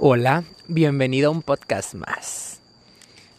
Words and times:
Hola, 0.00 0.44
bienvenido 0.68 1.26
a 1.26 1.32
un 1.32 1.42
podcast 1.42 1.94
más. 1.94 2.60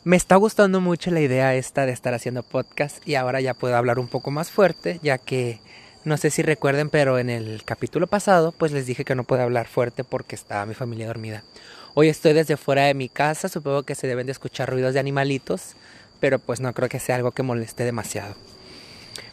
Me 0.03 0.17
está 0.17 0.35
gustando 0.35 0.81
mucho 0.81 1.09
la 1.09 1.21
idea 1.21 1.55
esta 1.55 1.85
de 1.85 1.93
estar 1.93 2.13
haciendo 2.13 2.43
podcast 2.43 2.97
y 3.07 3.15
ahora 3.15 3.39
ya 3.39 3.53
puedo 3.53 3.77
hablar 3.77 3.97
un 3.97 4.09
poco 4.09 4.29
más 4.29 4.51
fuerte, 4.51 4.99
ya 5.01 5.17
que 5.17 5.61
no 6.03 6.17
sé 6.17 6.31
si 6.31 6.41
recuerden, 6.41 6.89
pero 6.89 7.17
en 7.17 7.29
el 7.29 7.63
capítulo 7.63 8.07
pasado 8.07 8.51
pues 8.51 8.73
les 8.73 8.85
dije 8.85 9.05
que 9.05 9.15
no 9.15 9.23
puedo 9.23 9.41
hablar 9.41 9.67
fuerte 9.67 10.03
porque 10.03 10.35
estaba 10.35 10.65
mi 10.65 10.73
familia 10.73 11.07
dormida. 11.07 11.45
Hoy 11.93 12.09
estoy 12.09 12.33
desde 12.33 12.57
fuera 12.57 12.83
de 12.83 12.93
mi 12.93 13.07
casa, 13.07 13.47
supongo 13.47 13.83
que 13.83 13.95
se 13.95 14.07
deben 14.07 14.25
de 14.25 14.33
escuchar 14.33 14.69
ruidos 14.69 14.93
de 14.93 14.99
animalitos, 14.99 15.77
pero 16.19 16.39
pues 16.39 16.59
no 16.59 16.73
creo 16.73 16.89
que 16.89 16.99
sea 16.99 17.15
algo 17.15 17.31
que 17.31 17.41
moleste 17.41 17.85
demasiado. 17.85 18.35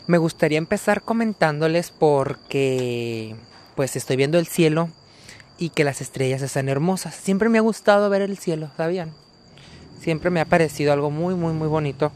Me 0.06 0.18
gustaría 0.18 0.58
empezar 0.58 1.02
comentándoles 1.02 1.90
porque 1.90 3.34
pues 3.74 3.96
estoy 3.96 4.14
viendo 4.14 4.38
el 4.38 4.46
cielo 4.46 4.90
y 5.58 5.70
que 5.70 5.84
las 5.84 6.00
estrellas 6.00 6.42
están 6.42 6.68
hermosas. 6.68 7.14
Siempre 7.14 7.48
me 7.48 7.58
ha 7.58 7.62
gustado 7.62 8.10
ver 8.10 8.22
el 8.22 8.38
cielo, 8.38 8.70
¿sabían? 8.76 9.12
Siempre 10.00 10.30
me 10.30 10.40
ha 10.40 10.44
parecido 10.44 10.92
algo 10.92 11.10
muy, 11.10 11.34
muy, 11.34 11.52
muy 11.52 11.68
bonito. 11.68 12.12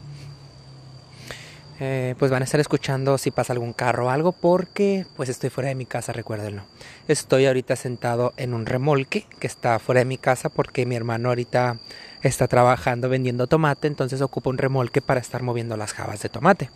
Eh, 1.83 2.13
pues 2.19 2.29
van 2.29 2.43
a 2.43 2.45
estar 2.45 2.59
escuchando 2.59 3.17
si 3.17 3.31
pasa 3.31 3.53
algún 3.53 3.73
carro 3.73 4.05
o 4.05 4.09
algo 4.11 4.33
porque 4.33 5.07
pues 5.15 5.29
estoy 5.29 5.49
fuera 5.49 5.69
de 5.69 5.75
mi 5.75 5.87
casa, 5.87 6.13
recuérdenlo. 6.13 6.61
Estoy 7.07 7.47
ahorita 7.47 7.75
sentado 7.75 8.33
en 8.37 8.53
un 8.53 8.67
remolque 8.67 9.25
que 9.39 9.47
está 9.47 9.79
fuera 9.79 9.99
de 9.99 10.05
mi 10.05 10.19
casa 10.19 10.49
porque 10.49 10.85
mi 10.85 10.95
hermano 10.95 11.29
ahorita 11.29 11.79
está 12.21 12.47
trabajando 12.47 13.09
vendiendo 13.09 13.47
tomate, 13.47 13.87
entonces 13.87 14.21
ocupa 14.21 14.51
un 14.51 14.59
remolque 14.59 15.01
para 15.01 15.19
estar 15.19 15.41
moviendo 15.41 15.75
las 15.75 15.93
jabas 15.93 16.21
de 16.21 16.29
tomate. 16.29 16.69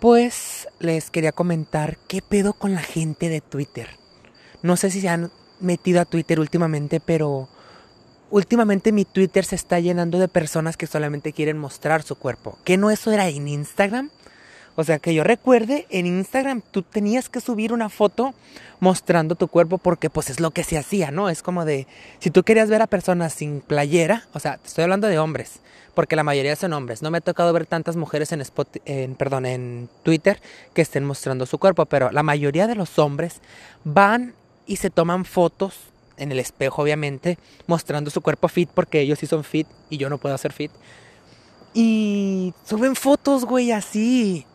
Pues 0.00 0.66
les 0.80 1.10
quería 1.10 1.32
comentar 1.32 1.98
qué 2.08 2.22
pedo 2.22 2.54
con 2.54 2.72
la 2.72 2.82
gente 2.82 3.28
de 3.28 3.42
Twitter. 3.42 3.90
No 4.64 4.78
sé 4.78 4.90
si 4.90 5.02
se 5.02 5.10
han 5.10 5.30
metido 5.60 6.00
a 6.00 6.06
Twitter 6.06 6.40
últimamente, 6.40 6.98
pero 6.98 7.50
últimamente 8.30 8.92
mi 8.92 9.04
Twitter 9.04 9.44
se 9.44 9.56
está 9.56 9.78
llenando 9.78 10.18
de 10.18 10.26
personas 10.26 10.78
que 10.78 10.86
solamente 10.86 11.34
quieren 11.34 11.58
mostrar 11.58 12.02
su 12.02 12.16
cuerpo. 12.16 12.56
¿Que 12.64 12.78
no 12.78 12.90
eso 12.90 13.12
era 13.12 13.28
en 13.28 13.46
Instagram? 13.46 14.08
O 14.74 14.82
sea, 14.82 15.00
que 15.00 15.12
yo 15.12 15.22
recuerde, 15.22 15.86
en 15.90 16.06
Instagram 16.06 16.62
tú 16.70 16.80
tenías 16.80 17.28
que 17.28 17.42
subir 17.42 17.74
una 17.74 17.90
foto 17.90 18.32
mostrando 18.80 19.34
tu 19.34 19.48
cuerpo 19.48 19.76
porque 19.76 20.08
pues 20.08 20.30
es 20.30 20.40
lo 20.40 20.50
que 20.50 20.64
se 20.64 20.78
hacía, 20.78 21.10
¿no? 21.10 21.28
Es 21.28 21.42
como 21.42 21.66
de, 21.66 21.86
si 22.18 22.30
tú 22.30 22.42
querías 22.42 22.70
ver 22.70 22.80
a 22.80 22.86
personas 22.86 23.34
sin 23.34 23.60
playera, 23.60 24.26
o 24.32 24.40
sea, 24.40 24.58
estoy 24.64 24.84
hablando 24.84 25.08
de 25.08 25.18
hombres, 25.18 25.60
porque 25.94 26.16
la 26.16 26.24
mayoría 26.24 26.56
son 26.56 26.72
hombres. 26.72 27.02
No 27.02 27.10
me 27.10 27.18
ha 27.18 27.20
tocado 27.20 27.52
ver 27.52 27.66
tantas 27.66 27.96
mujeres 27.96 28.32
en, 28.32 28.40
Spot, 28.40 28.78
perdón, 29.18 29.44
en 29.44 29.90
Twitter 30.04 30.40
que 30.72 30.80
estén 30.80 31.04
mostrando 31.04 31.44
su 31.44 31.58
cuerpo, 31.58 31.84
pero 31.84 32.10
la 32.10 32.22
mayoría 32.22 32.66
de 32.66 32.76
los 32.76 32.98
hombres 32.98 33.42
van 33.84 34.32
y 34.66 34.76
se 34.76 34.90
toman 34.90 35.24
fotos 35.24 35.74
en 36.16 36.32
el 36.32 36.38
espejo, 36.38 36.82
obviamente, 36.82 37.38
mostrando 37.66 38.10
su 38.10 38.20
cuerpo 38.20 38.48
fit 38.48 38.70
porque 38.72 39.00
ellos 39.00 39.18
sí 39.18 39.26
son 39.26 39.44
fit 39.44 39.66
y 39.90 39.96
yo 39.96 40.08
no 40.08 40.18
puedo 40.18 40.34
hacer 40.34 40.52
fit. 40.52 40.70
Y 41.72 42.54
suben 42.64 42.94
fotos, 42.94 43.44
güey, 43.44 43.72
así 43.72 44.46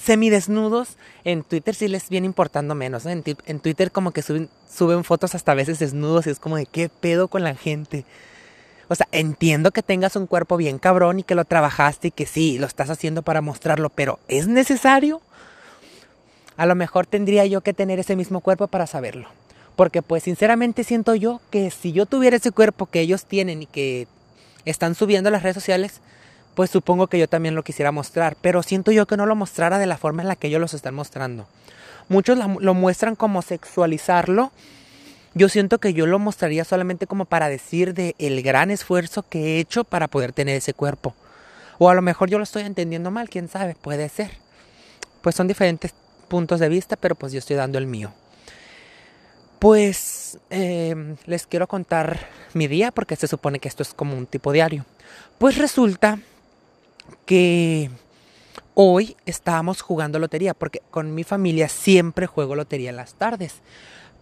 semidesnudos. 0.00 0.96
En 1.24 1.42
Twitter 1.42 1.74
sí 1.74 1.88
les 1.88 2.08
viene 2.08 2.26
importando 2.26 2.74
menos. 2.74 3.06
En, 3.06 3.22
Twitter 3.22 3.90
como 3.90 4.12
que 4.12 4.22
suben, 4.22 4.48
suben 4.70 5.04
fotos 5.04 5.34
hasta 5.34 5.52
a 5.52 5.56
veces 5.56 5.78
desnudos 5.78 6.26
y 6.26 6.30
es 6.30 6.38
como 6.38 6.56
de 6.56 6.66
qué 6.66 6.88
pedo 6.88 7.28
con 7.28 7.42
la 7.42 7.54
gente. 7.54 8.04
O 8.88 8.94
sea, 8.94 9.08
entiendo 9.12 9.70
que 9.70 9.82
tengas 9.82 10.14
un 10.16 10.26
cuerpo 10.26 10.56
bien 10.56 10.78
cabrón 10.78 11.20
y 11.20 11.22
que 11.22 11.34
lo 11.34 11.44
trabajaste 11.44 12.08
y 12.08 12.10
que 12.10 12.26
sí, 12.26 12.58
lo 12.58 12.66
estás 12.66 12.90
haciendo 12.90 13.22
para 13.22 13.40
mostrarlo, 13.40 13.88
pero 13.88 14.18
¿es 14.28 14.46
necesario? 14.46 15.22
A 16.56 16.66
lo 16.66 16.74
mejor 16.74 17.06
tendría 17.06 17.46
yo 17.46 17.60
que 17.62 17.74
tener 17.74 17.98
ese 17.98 18.16
mismo 18.16 18.40
cuerpo 18.40 18.68
para 18.68 18.86
saberlo. 18.86 19.28
Porque 19.76 20.02
pues 20.02 20.22
sinceramente 20.22 20.84
siento 20.84 21.14
yo 21.14 21.40
que 21.50 21.70
si 21.70 21.92
yo 21.92 22.06
tuviera 22.06 22.36
ese 22.36 22.52
cuerpo 22.52 22.86
que 22.86 23.00
ellos 23.00 23.24
tienen 23.24 23.62
y 23.62 23.66
que 23.66 24.06
están 24.64 24.94
subiendo 24.94 25.28
a 25.28 25.32
las 25.32 25.42
redes 25.42 25.56
sociales, 25.56 26.00
pues 26.54 26.70
supongo 26.70 27.08
que 27.08 27.18
yo 27.18 27.28
también 27.28 27.54
lo 27.54 27.64
quisiera 27.64 27.90
mostrar. 27.90 28.36
Pero 28.40 28.62
siento 28.62 28.92
yo 28.92 29.06
que 29.06 29.16
no 29.16 29.26
lo 29.26 29.34
mostrara 29.34 29.78
de 29.78 29.86
la 29.86 29.98
forma 29.98 30.22
en 30.22 30.28
la 30.28 30.36
que 30.36 30.46
ellos 30.46 30.60
los 30.60 30.74
están 30.74 30.94
mostrando. 30.94 31.46
Muchos 32.08 32.38
lo 32.38 32.74
muestran 32.74 33.16
como 33.16 33.42
sexualizarlo. 33.42 34.52
Yo 35.34 35.48
siento 35.48 35.78
que 35.78 35.94
yo 35.94 36.06
lo 36.06 36.20
mostraría 36.20 36.64
solamente 36.64 37.08
como 37.08 37.24
para 37.24 37.48
decir 37.48 37.94
de 37.94 38.14
el 38.18 38.42
gran 38.42 38.70
esfuerzo 38.70 39.24
que 39.28 39.56
he 39.56 39.58
hecho 39.58 39.82
para 39.82 40.06
poder 40.06 40.32
tener 40.32 40.56
ese 40.56 40.74
cuerpo. 40.74 41.14
O 41.78 41.90
a 41.90 41.94
lo 41.94 42.02
mejor 42.02 42.30
yo 42.30 42.38
lo 42.38 42.44
estoy 42.44 42.62
entendiendo 42.62 43.10
mal, 43.10 43.28
quién 43.28 43.48
sabe, 43.48 43.74
puede 43.74 44.08
ser. 44.08 44.30
Pues 45.22 45.34
son 45.34 45.48
diferentes 45.48 45.92
puntos 46.24 46.60
de 46.60 46.68
vista, 46.68 46.96
pero 46.96 47.14
pues 47.14 47.32
yo 47.32 47.38
estoy 47.38 47.56
dando 47.56 47.78
el 47.78 47.86
mío. 47.86 48.12
Pues 49.58 50.38
eh, 50.50 51.16
les 51.26 51.46
quiero 51.46 51.66
contar 51.66 52.28
mi 52.52 52.66
día 52.66 52.90
porque 52.90 53.16
se 53.16 53.28
supone 53.28 53.58
que 53.58 53.68
esto 53.68 53.82
es 53.82 53.94
como 53.94 54.16
un 54.16 54.26
tipo 54.26 54.52
diario. 54.52 54.84
Pues 55.38 55.56
resulta 55.58 56.18
que 57.26 57.90
hoy 58.74 59.16
estábamos 59.26 59.80
jugando 59.80 60.18
lotería 60.18 60.54
porque 60.54 60.82
con 60.90 61.14
mi 61.14 61.24
familia 61.24 61.68
siempre 61.68 62.26
juego 62.26 62.54
lotería 62.54 62.90
en 62.90 62.96
las 62.96 63.14
tardes. 63.14 63.54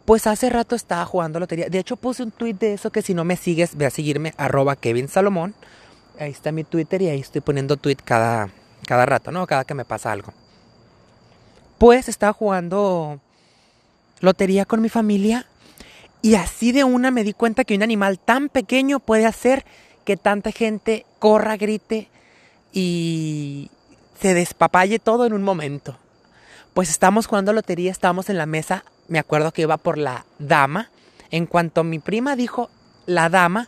Pues 0.04 0.26
hace 0.26 0.50
rato 0.50 0.74
estaba 0.74 1.04
jugando 1.06 1.40
lotería. 1.40 1.68
De 1.68 1.78
hecho 1.78 1.96
puse 1.96 2.22
un 2.22 2.30
tweet 2.30 2.54
de 2.54 2.74
eso 2.74 2.90
que 2.90 3.02
si 3.02 3.14
no 3.14 3.24
me 3.24 3.36
sigues, 3.36 3.76
ve 3.76 3.86
a 3.86 3.90
seguirme 3.90 4.34
arroba 4.36 4.76
Kevin 4.76 5.08
Salomón. 5.08 5.54
Ahí 6.18 6.30
está 6.30 6.52
mi 6.52 6.64
Twitter 6.64 7.02
y 7.02 7.08
ahí 7.08 7.20
estoy 7.20 7.40
poniendo 7.40 7.76
tweet 7.76 7.98
cada, 8.04 8.50
cada 8.86 9.06
rato, 9.06 9.32
¿no? 9.32 9.46
Cada 9.46 9.64
que 9.64 9.74
me 9.74 9.84
pasa 9.84 10.12
algo 10.12 10.32
pues 11.82 12.08
estaba 12.08 12.32
jugando 12.32 13.18
lotería 14.20 14.64
con 14.66 14.80
mi 14.80 14.88
familia 14.88 15.46
y 16.22 16.36
así 16.36 16.70
de 16.70 16.84
una 16.84 17.10
me 17.10 17.24
di 17.24 17.32
cuenta 17.32 17.64
que 17.64 17.74
un 17.74 17.82
animal 17.82 18.20
tan 18.20 18.48
pequeño 18.50 19.00
puede 19.00 19.26
hacer 19.26 19.64
que 20.04 20.16
tanta 20.16 20.52
gente 20.52 21.06
corra, 21.18 21.56
grite 21.56 22.08
y 22.72 23.68
se 24.20 24.32
despapalle 24.32 25.00
todo 25.00 25.26
en 25.26 25.32
un 25.32 25.42
momento. 25.42 25.98
Pues 26.72 26.88
estábamos 26.88 27.26
jugando 27.26 27.52
lotería, 27.52 27.90
estábamos 27.90 28.30
en 28.30 28.38
la 28.38 28.46
mesa, 28.46 28.84
me 29.08 29.18
acuerdo 29.18 29.50
que 29.50 29.62
iba 29.62 29.76
por 29.76 29.98
la 29.98 30.24
dama. 30.38 30.88
En 31.32 31.46
cuanto 31.46 31.82
mi 31.82 31.98
prima 31.98 32.36
dijo 32.36 32.70
la 33.06 33.28
dama, 33.28 33.66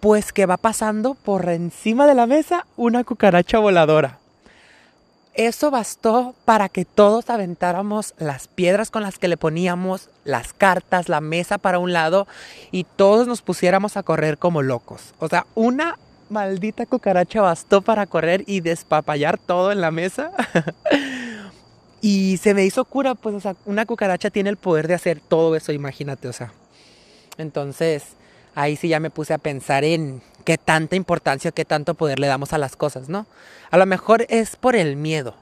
pues 0.00 0.34
que 0.34 0.44
va 0.44 0.58
pasando 0.58 1.14
por 1.14 1.48
encima 1.48 2.06
de 2.06 2.14
la 2.14 2.26
mesa 2.26 2.66
una 2.76 3.04
cucaracha 3.04 3.58
voladora. 3.58 4.18
Eso 5.38 5.70
bastó 5.70 6.34
para 6.44 6.68
que 6.68 6.84
todos 6.84 7.30
aventáramos 7.30 8.12
las 8.18 8.48
piedras 8.48 8.90
con 8.90 9.04
las 9.04 9.20
que 9.20 9.28
le 9.28 9.36
poníamos, 9.36 10.08
las 10.24 10.52
cartas, 10.52 11.08
la 11.08 11.20
mesa 11.20 11.58
para 11.58 11.78
un 11.78 11.92
lado 11.92 12.26
y 12.72 12.82
todos 12.82 13.28
nos 13.28 13.40
pusiéramos 13.40 13.96
a 13.96 14.02
correr 14.02 14.38
como 14.38 14.62
locos. 14.62 15.14
O 15.20 15.28
sea, 15.28 15.46
una 15.54 15.96
maldita 16.28 16.86
cucaracha 16.86 17.40
bastó 17.40 17.82
para 17.82 18.06
correr 18.06 18.42
y 18.48 18.62
despapallar 18.62 19.38
todo 19.38 19.70
en 19.70 19.80
la 19.80 19.92
mesa. 19.92 20.32
y 22.00 22.38
se 22.38 22.52
me 22.52 22.64
hizo 22.64 22.84
cura, 22.84 23.14
pues, 23.14 23.36
o 23.36 23.40
sea, 23.40 23.54
una 23.64 23.86
cucaracha 23.86 24.30
tiene 24.30 24.50
el 24.50 24.56
poder 24.56 24.88
de 24.88 24.94
hacer 24.94 25.20
todo 25.20 25.54
eso, 25.54 25.70
imagínate, 25.70 26.26
o 26.26 26.32
sea. 26.32 26.52
Entonces, 27.36 28.02
ahí 28.58 28.74
sí 28.74 28.88
ya 28.88 28.98
me 28.98 29.10
puse 29.10 29.32
a 29.32 29.38
pensar 29.38 29.84
en 29.84 30.20
qué 30.44 30.58
tanta 30.58 30.96
importancia, 30.96 31.52
qué 31.52 31.64
tanto 31.64 31.94
poder 31.94 32.18
le 32.18 32.26
damos 32.26 32.52
a 32.52 32.58
las 32.58 32.74
cosas, 32.74 33.08
¿no? 33.08 33.26
A 33.70 33.78
lo 33.78 33.86
mejor 33.86 34.26
es 34.28 34.56
por 34.56 34.74
el 34.74 34.96
miedo, 34.96 35.34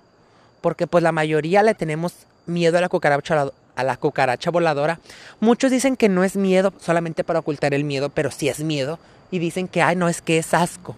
porque 0.60 0.86
pues 0.86 1.02
la 1.02 1.12
mayoría 1.12 1.62
le 1.62 1.74
tenemos 1.74 2.12
miedo 2.44 2.76
a 2.76 2.82
la 2.82 2.90
cucaracha, 2.90 3.50
a 3.74 3.84
la 3.84 3.96
cucaracha 3.96 4.50
voladora. 4.50 5.00
Muchos 5.40 5.70
dicen 5.70 5.96
que 5.96 6.10
no 6.10 6.24
es 6.24 6.36
miedo 6.36 6.74
solamente 6.78 7.24
para 7.24 7.38
ocultar 7.38 7.72
el 7.72 7.84
miedo, 7.84 8.10
pero 8.10 8.30
sí 8.30 8.50
es 8.50 8.60
miedo 8.60 8.98
y 9.30 9.38
dicen 9.38 9.66
que, 9.66 9.80
ay, 9.80 9.96
no, 9.96 10.10
es 10.10 10.20
que 10.20 10.36
es 10.36 10.52
asco. 10.52 10.94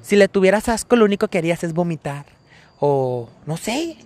Si 0.00 0.14
le 0.14 0.28
tuvieras 0.28 0.68
asco, 0.68 0.94
lo 0.94 1.04
único 1.04 1.26
que 1.26 1.38
harías 1.38 1.64
es 1.64 1.72
vomitar 1.72 2.26
o, 2.78 3.28
no 3.46 3.56
sé, 3.56 3.96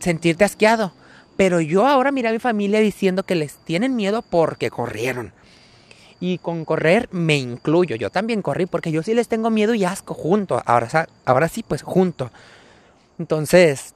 sentirte 0.00 0.44
asqueado. 0.44 0.92
Pero 1.36 1.60
yo 1.60 1.86
ahora 1.86 2.10
miré 2.10 2.28
a 2.28 2.32
mi 2.32 2.40
familia 2.40 2.80
diciendo 2.80 3.22
que 3.22 3.36
les 3.36 3.54
tienen 3.58 3.94
miedo 3.94 4.22
porque 4.22 4.70
corrieron. 4.70 5.32
Y 6.22 6.38
con 6.38 6.64
correr 6.64 7.08
me 7.10 7.36
incluyo. 7.36 7.96
Yo 7.96 8.08
también 8.08 8.42
corrí 8.42 8.66
porque 8.66 8.92
yo 8.92 9.02
sí 9.02 9.12
les 9.12 9.26
tengo 9.26 9.50
miedo 9.50 9.74
y 9.74 9.84
asco 9.84 10.14
junto. 10.14 10.62
Ahora, 10.66 11.08
ahora 11.24 11.48
sí, 11.48 11.64
pues 11.66 11.82
junto. 11.82 12.30
Entonces, 13.18 13.94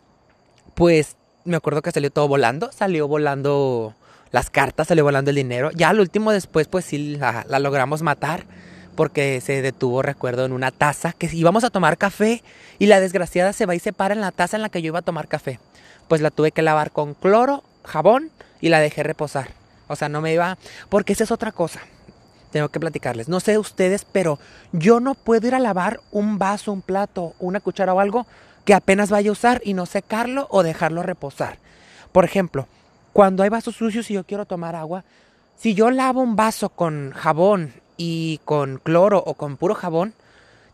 pues 0.75 1.15
me 1.45 1.57
acuerdo 1.57 1.83
que 1.83 1.93
salió 1.93 2.11
todo 2.11 2.27
volando. 2.27 2.73
Salió 2.73 3.07
volando 3.07 3.95
las 4.33 4.51
cartas, 4.51 4.89
salió 4.89 5.05
volando 5.05 5.31
el 5.31 5.37
dinero. 5.37 5.71
Ya 5.71 5.91
al 5.91 6.01
último 6.01 6.33
después, 6.33 6.67
pues 6.67 6.85
sí, 6.85 7.15
la, 7.15 7.47
la 7.49 7.61
logramos 7.61 8.03
matar. 8.03 8.45
Porque 8.97 9.41
se 9.41 9.63
detuvo, 9.63 10.03
recuerdo, 10.03 10.47
en 10.47 10.53
una 10.53 10.73
taza 10.73 11.13
que 11.13 11.31
íbamos 11.33 11.63
a 11.63 11.71
tomar 11.71 11.97
café. 11.97 12.43
Y 12.81 12.87
la 12.87 12.99
desgraciada 12.99 13.53
se 13.53 13.67
va 13.67 13.77
y 13.77 13.79
se 13.79 13.93
para 13.93 14.15
en 14.15 14.21
la 14.21 14.33
taza 14.33 14.57
en 14.57 14.63
la 14.63 14.69
que 14.69 14.83
yo 14.83 14.89
iba 14.89 14.99
a 14.99 15.03
tomar 15.03 15.29
café. 15.29 15.61
Pues 16.09 16.21
la 16.21 16.33
tuve 16.33 16.51
que 16.51 16.63
lavar 16.63 16.91
con 16.91 17.15
cloro, 17.15 17.63
jabón 17.85 18.33
y 18.61 18.69
la 18.69 18.81
dejé 18.81 19.05
reposar. 19.05 19.51
O 19.87 19.95
sea, 19.95 20.09
no 20.09 20.21
me 20.21 20.33
iba... 20.33 20.59
Porque 20.89 21.13
esa 21.13 21.23
es 21.23 21.31
otra 21.31 21.53
cosa 21.53 21.83
tengo 22.51 22.69
que 22.69 22.81
platicarles. 22.81 23.29
No 23.29 23.41
sé 23.41 23.59
ustedes, 23.59 24.05
pero 24.05 24.39
yo 24.73 25.01
no 25.01 25.15
puedo 25.15 25.47
ir 25.47 25.55
a 25.55 25.61
lavar 25.61 26.01
un 26.13 26.39
vaso, 26.39 26.73
un 26.73 26.83
plato, 26.83 27.35
una 27.39 27.61
cuchara 27.61 27.95
o 27.95 28.01
algo 28.01 28.27
que 28.65 28.75
apenas 28.75 29.11
vaya 29.11 29.31
a 29.31 29.33
usar 29.33 29.61
y 29.65 29.75
no 29.75 29.87
secarlo 29.87 30.47
o 30.51 30.63
dejarlo 30.63 31.03
reposar. 31.03 31.59
Por 32.13 32.25
ejemplo, 32.25 32.67
cuando 33.13 33.43
hay 33.43 33.49
vasos 33.49 33.77
sucios 33.77 34.11
y 34.11 34.15
yo 34.15 34.25
quiero 34.25 34.45
tomar 34.45 34.75
agua, 34.75 35.05
Si 35.59 35.73
yo 35.75 35.91
lavo 35.91 36.21
un 36.21 36.37
vaso 36.37 36.69
con 36.69 37.13
jabón 37.13 37.73
y 37.97 38.41
con 38.45 38.77
cloro 38.77 39.23
o 39.25 39.35
con 39.35 39.57
puro 39.57 39.75
jabón, 39.75 40.13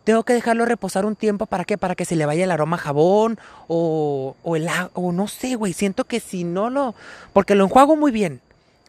tengo 0.04 0.24
que 0.24 0.32
dejarlo 0.32 0.64
reposar 0.64 1.04
un 1.06 1.14
tiempo 1.14 1.46
para 1.46 1.64
qué? 1.64 1.78
Para 1.78 1.94
que 1.94 2.04
se 2.04 2.16
le 2.16 2.26
vaya 2.26 2.42
el 2.42 2.50
aroma 2.50 2.78
jabón 2.78 3.38
o, 3.68 4.34
o 4.42 4.56
el 4.56 4.68
o 4.94 5.12
no 5.12 5.28
sé, 5.28 5.54
güey. 5.54 5.72
Siento 5.72 6.04
que 6.04 6.18
si 6.18 6.42
no 6.42 6.68
lo. 6.68 6.94
Porque 7.32 7.54
lo 7.54 7.64
enjuago 7.64 7.94
muy 7.94 8.10
bien. 8.10 8.40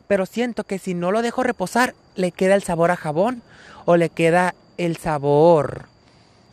Pero 0.07 0.25
siento 0.25 0.63
que 0.63 0.79
si 0.79 0.93
no 0.93 1.11
lo 1.11 1.21
dejo 1.21 1.43
reposar, 1.43 1.95
le 2.15 2.31
queda 2.31 2.55
el 2.55 2.63
sabor 2.63 2.91
a 2.91 2.95
jabón 2.95 3.41
o 3.85 3.97
le 3.97 4.09
queda 4.09 4.55
el 4.77 4.97
sabor. 4.97 5.85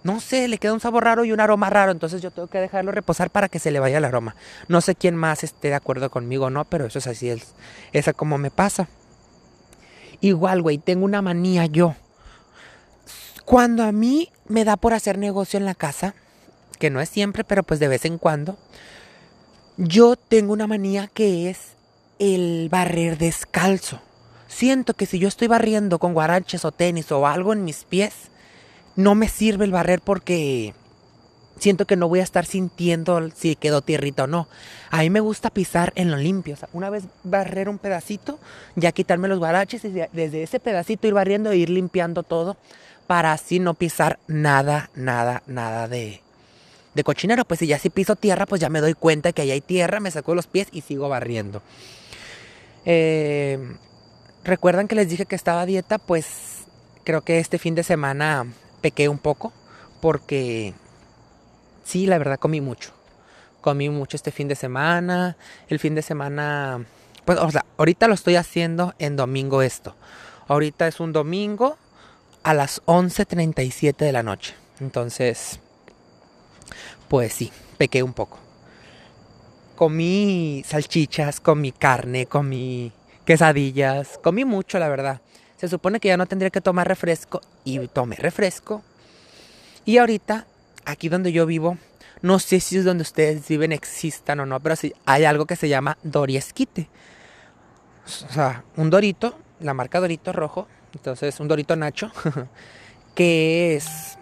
No 0.03 0.21
sé, 0.21 0.49
le 0.49 0.57
queda 0.57 0.73
un 0.73 0.81
sabor 0.81 1.05
raro 1.05 1.25
y 1.25 1.33
un 1.33 1.41
aroma 1.41 1.69
raro. 1.69 1.93
Entonces 1.93 2.23
yo 2.23 2.31
tengo 2.31 2.49
que 2.49 2.59
dejarlo 2.59 2.93
reposar 2.93 3.31
para 3.31 3.49
que 3.49 3.59
se 3.59 3.71
le 3.71 3.81
vaya 3.81 3.99
el 3.99 4.05
aroma. 4.05 4.35
No 4.69 4.81
sé 4.81 4.95
quién 4.95 5.15
más 5.15 5.45
esté 5.45 5.69
de 5.69 5.75
acuerdo 5.75 6.11
conmigo 6.11 6.47
o 6.47 6.51
no, 6.51 6.65
pero 6.65 6.87
eso 6.87 6.99
es 6.99 7.07
así. 7.07 7.29
Es, 7.29 7.55
esa 7.93 8.13
como 8.13 8.39
me 8.39 8.51
pasa. 8.51 8.89
Igual, 10.21 10.63
güey, 10.63 10.79
tengo 10.79 11.05
una 11.05 11.23
manía 11.23 11.67
yo. 11.67 11.95
Cuando 13.45 13.83
a 13.83 13.93
mí 13.93 14.31
me 14.47 14.65
da 14.65 14.77
por 14.77 14.95
hacer 14.95 15.19
negocio 15.19 15.59
en 15.59 15.65
la 15.65 15.75
casa, 15.75 16.15
que 16.79 16.91
no 16.91 17.01
es 17.01 17.09
siempre, 17.09 17.45
pero 17.45 17.63
pues 17.63 17.81
de 17.81 17.89
vez 17.89 18.05
en 18.05 18.17
cuando, 18.17 18.57
yo 19.77 20.17
tengo 20.17 20.53
una 20.53 20.67
manía 20.67 21.09
que 21.09 21.51
es 21.51 21.75
el 22.21 22.69
barrer 22.69 23.19
descalzo. 23.19 24.01
Siento 24.47 24.95
que 24.95 25.07
si 25.07 25.19
yo 25.19 25.27
estoy 25.27 25.49
barriendo 25.49 25.99
con 25.99 26.13
guaraches 26.13 26.65
o 26.65 26.71
tenis 26.71 27.11
o 27.11 27.27
algo 27.27 27.53
en 27.53 27.65
mis 27.65 27.85
pies, 27.85 28.13
no 28.95 29.15
me 29.15 29.29
sirve 29.29 29.65
el 29.65 29.73
barrer 29.73 30.01
porque 30.03 30.75
siento 31.59 31.87
que 31.87 31.97
no 31.97 32.09
voy 32.09 32.21
a 32.21 32.25
estar 32.25 32.45
sintiendo 32.45 33.31
si 33.35 33.57
quedó 33.57 33.81
tierrita 33.81 34.25
o 34.25 34.27
no. 34.27 34.49
A 34.91 34.99
mí 34.99 35.09
me 35.09 35.21
gusta 35.21 35.49
pisar 35.49 35.93
en 35.97 36.11
lo 36.11 36.19
limpio. 36.19 36.55
O 36.55 36.57
sea, 36.59 36.69
una 36.75 36.91
vez 36.91 37.05
barrer 37.25 37.71
un 37.71 37.79
pedacito, 37.79 38.39
ya 38.77 38.93
quitarme 38.93 39.29
los 39.29 39.39
guaraches 39.39 39.85
y 39.85 39.91
desde 40.13 40.43
ese 40.43 40.61
pedacito 40.61 41.09
ir 41.09 41.15
barriendo 41.15 41.51
e 41.51 41.57
ir 41.57 41.71
limpiando 41.71 42.23
todo 42.23 42.59
para 43.07 43.33
así 43.33 43.61
no 43.61 43.73
pisar 43.75 44.19
nada, 44.27 44.91
nada, 44.95 45.43
nada 45.47 45.89
de, 45.89 46.21
de 46.95 47.05
cochinero. 47.05 47.47
Pues 47.47 47.61
si 47.61 47.67
ya 47.67 47.79
si 47.79 47.89
piso 47.89 48.15
tierra, 48.15 48.45
pues 48.45 48.61
ya 48.61 48.69
me 48.69 48.81
doy 48.81 48.93
cuenta 48.93 49.33
que 49.33 49.41
ahí 49.41 49.53
hay 49.53 49.63
tierra, 49.63 50.01
me 50.01 50.11
saco 50.11 50.35
los 50.35 50.47
pies 50.47 50.69
y 50.71 50.83
sigo 50.83 51.09
barriendo. 51.09 51.63
Eh, 52.85 53.59
Recuerdan 54.43 54.89
que 54.89 54.95
les 54.95 55.09
dije 55.09 55.27
que 55.27 55.37
estaba 55.37 55.61
a 55.61 55.67
dieta, 55.67 55.99
pues 55.99 56.65
creo 57.05 57.21
que 57.23 57.39
este 57.39 57.59
fin 57.59 57.75
de 57.75 57.83
semana 57.83 58.47
pequé 58.81 59.09
un 59.09 59.19
poco 59.19 59.53
porque 60.01 60.73
sí, 61.85 62.07
la 62.07 62.17
verdad 62.17 62.39
comí 62.39 62.63
mucho. 62.63 62.93
Comí 63.61 63.91
mucho 63.91 64.17
este 64.17 64.31
fin 64.31 64.49
de 64.49 64.55
semana. 64.55 65.37
El 65.69 65.79
fin 65.79 65.95
de 65.95 66.01
semana, 66.01 66.87
pues, 67.27 67.39
o 67.39 67.51
sea, 67.51 67.67
ahorita 67.77 68.09
lo 68.09 68.15
estoy 68.15 68.37
haciendo 68.37 68.95
en 68.99 69.17
domingo 69.17 69.61
esto. 69.61 69.95
Ahorita 70.49 70.89
es 70.89 71.01
un 71.01 71.13
domingo 71.13 71.77
a 72.43 72.55
las 72.55 72.83
11.37 72.87 73.97
de 73.99 74.13
la 74.13 74.23
noche. 74.23 74.55
Entonces, 74.81 75.61
pues 77.09 77.35
sí, 77.35 77.53
pequé 77.77 78.03
un 78.03 78.15
poco. 78.15 78.39
Comí 79.81 80.63
salchichas, 80.67 81.41
comí 81.41 81.73
carne, 81.73 82.27
comí 82.27 82.93
quesadillas. 83.25 84.19
Comí 84.23 84.45
mucho, 84.45 84.79
la 84.79 84.91
verdad. 84.91 85.23
Se 85.57 85.69
supone 85.69 86.01
que 86.01 86.09
ya 86.09 86.19
no 86.19 86.27
tendría 86.27 86.51
que 86.51 86.61
tomar 86.61 86.87
refresco 86.87 87.41
y 87.65 87.89
tomé 87.89 88.17
refresco. 88.17 88.83
Y 89.87 89.97
ahorita, 89.97 90.47
aquí 90.85 91.09
donde 91.09 91.33
yo 91.33 91.47
vivo, 91.47 91.79
no 92.21 92.39
sé 92.41 92.61
si 92.61 92.77
es 92.77 92.85
donde 92.85 93.01
ustedes 93.01 93.49
viven 93.49 93.73
existan 93.73 94.41
o 94.41 94.45
no, 94.45 94.61
pero 94.61 94.77
sí 94.77 94.93
hay 95.07 95.25
algo 95.25 95.47
que 95.47 95.57
se 95.57 95.71
llama 95.71 95.97
Doriesquite. 96.03 96.91
O 98.05 98.33
sea, 98.35 98.65
un 98.77 98.91
dorito, 98.91 99.39
la 99.61 99.73
marca 99.73 99.99
Dorito 99.99 100.35
rojo, 100.35 100.69
entonces 100.93 101.41
un 101.41 101.49
dorito 101.49 101.75
nacho, 101.75 102.13
que 103.15 103.77
es, 103.77 104.19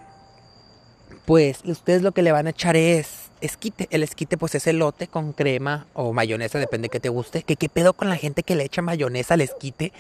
pues, 1.27 1.63
ustedes 1.65 2.03
lo 2.03 2.13
que 2.13 2.23
le 2.23 2.31
van 2.31 2.47
a 2.47 2.51
echar 2.51 2.77
es 2.77 3.28
esquite. 3.41 3.89
El 3.91 4.03
esquite, 4.03 4.37
pues, 4.37 4.55
es 4.55 4.67
elote 4.67 5.09
con 5.09 5.33
crema 5.33 5.87
o 5.95 6.13
mayonesa, 6.13 6.59
depende 6.59 6.89
que 6.89 7.01
te 7.01 7.09
guste. 7.09 7.43
Que 7.43 7.57
qué 7.57 7.69
pedo 7.69 7.93
con 7.93 8.09
la 8.09 8.17
gente 8.17 8.43
que 8.43 8.55
le 8.55 8.65
echa 8.65 8.83
mayonesa 8.83 9.35
al 9.35 9.41
esquite. 9.41 9.93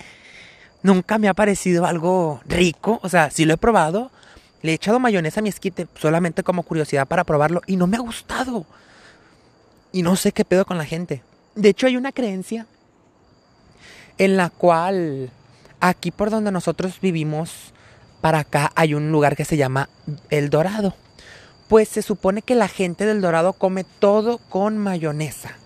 Nunca 0.82 1.18
me 1.18 1.28
ha 1.28 1.34
parecido 1.34 1.86
algo 1.86 2.40
rico. 2.46 3.00
O 3.02 3.08
sea, 3.08 3.30
sí 3.30 3.44
lo 3.44 3.54
he 3.54 3.58
probado, 3.58 4.10
le 4.62 4.72
he 4.72 4.74
echado 4.74 4.98
mayonesa 4.98 5.40
a 5.40 5.42
mi 5.42 5.48
esquite 5.48 5.86
solamente 5.98 6.42
como 6.42 6.62
curiosidad 6.62 7.06
para 7.06 7.24
probarlo 7.24 7.62
y 7.66 7.76
no 7.76 7.86
me 7.86 7.96
ha 7.96 8.00
gustado. 8.00 8.66
Y 9.92 10.02
no 10.02 10.16
sé 10.16 10.32
qué 10.32 10.44
pedo 10.44 10.64
con 10.64 10.78
la 10.78 10.84
gente. 10.84 11.22
De 11.54 11.70
hecho, 11.70 11.86
hay 11.86 11.96
una 11.96 12.12
creencia 12.12 12.66
en 14.18 14.36
la 14.36 14.50
cual 14.50 15.30
aquí 15.80 16.10
por 16.10 16.30
donde 16.30 16.50
nosotros 16.50 17.00
vivimos, 17.00 17.72
para 18.20 18.40
acá 18.40 18.72
hay 18.74 18.94
un 18.94 19.12
lugar 19.12 19.36
que 19.36 19.44
se 19.44 19.56
llama 19.56 19.88
El 20.30 20.50
Dorado. 20.50 20.94
Pues 21.68 21.88
se 21.88 22.02
supone 22.02 22.42
que 22.42 22.54
la 22.54 22.68
gente 22.68 23.06
del 23.06 23.20
Dorado 23.20 23.52
come 23.52 23.84
todo 23.84 24.38
con 24.38 24.78
mayonesa. 24.78 25.56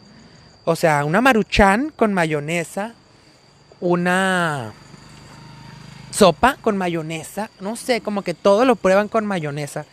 O 0.64 0.76
sea, 0.76 1.04
una 1.04 1.20
maruchan 1.20 1.90
con 1.90 2.12
mayonesa, 2.12 2.94
una 3.80 4.72
sopa 6.12 6.56
con 6.60 6.76
mayonesa, 6.76 7.50
no 7.60 7.74
sé, 7.76 8.00
como 8.00 8.22
que 8.22 8.34
todo 8.34 8.64
lo 8.64 8.76
prueban 8.76 9.08
con 9.08 9.26
mayonesa. 9.26 9.86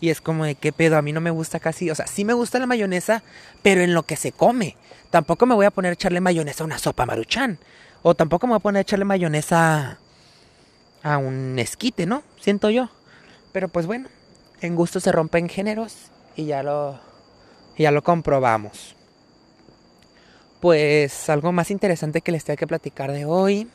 Y 0.00 0.10
es 0.10 0.20
como 0.20 0.44
de 0.44 0.54
qué 0.54 0.72
pedo, 0.72 0.96
a 0.96 1.02
mí 1.02 1.12
no 1.12 1.20
me 1.20 1.30
gusta 1.30 1.60
casi, 1.60 1.90
o 1.90 1.94
sea, 1.94 2.06
sí 2.06 2.24
me 2.24 2.34
gusta 2.34 2.58
la 2.58 2.66
mayonesa, 2.66 3.22
pero 3.62 3.80
en 3.80 3.94
lo 3.94 4.02
que 4.02 4.16
se 4.16 4.32
come. 4.32 4.76
Tampoco 5.10 5.46
me 5.46 5.54
voy 5.54 5.66
a 5.66 5.70
poner 5.70 5.90
a 5.90 5.94
echarle 5.94 6.20
mayonesa 6.20 6.64
a 6.64 6.66
una 6.66 6.78
sopa 6.78 7.06
maruchan. 7.06 7.58
O 8.02 8.14
tampoco 8.14 8.46
me 8.46 8.52
voy 8.52 8.58
a 8.58 8.60
poner 8.60 8.78
a 8.78 8.82
echarle 8.82 9.04
mayonesa 9.04 9.98
a 11.02 11.18
un 11.18 11.58
esquite, 11.58 12.06
¿no? 12.06 12.22
Siento 12.40 12.68
yo. 12.70 12.90
Pero 13.52 13.68
pues 13.68 13.86
bueno, 13.86 14.08
en 14.64 14.76
gusto 14.76 15.00
se 15.00 15.12
rompen 15.12 15.48
géneros 15.48 15.94
y 16.36 16.46
ya 16.46 16.62
lo, 16.62 16.98
ya 17.78 17.90
lo 17.90 18.02
comprobamos. 18.02 18.96
Pues 20.60 21.28
algo 21.28 21.52
más 21.52 21.70
interesante 21.70 22.20
que 22.20 22.32
les 22.32 22.44
tengo 22.44 22.56
que 22.56 22.66
platicar 22.66 23.12
de 23.12 23.26
hoy 23.26 23.68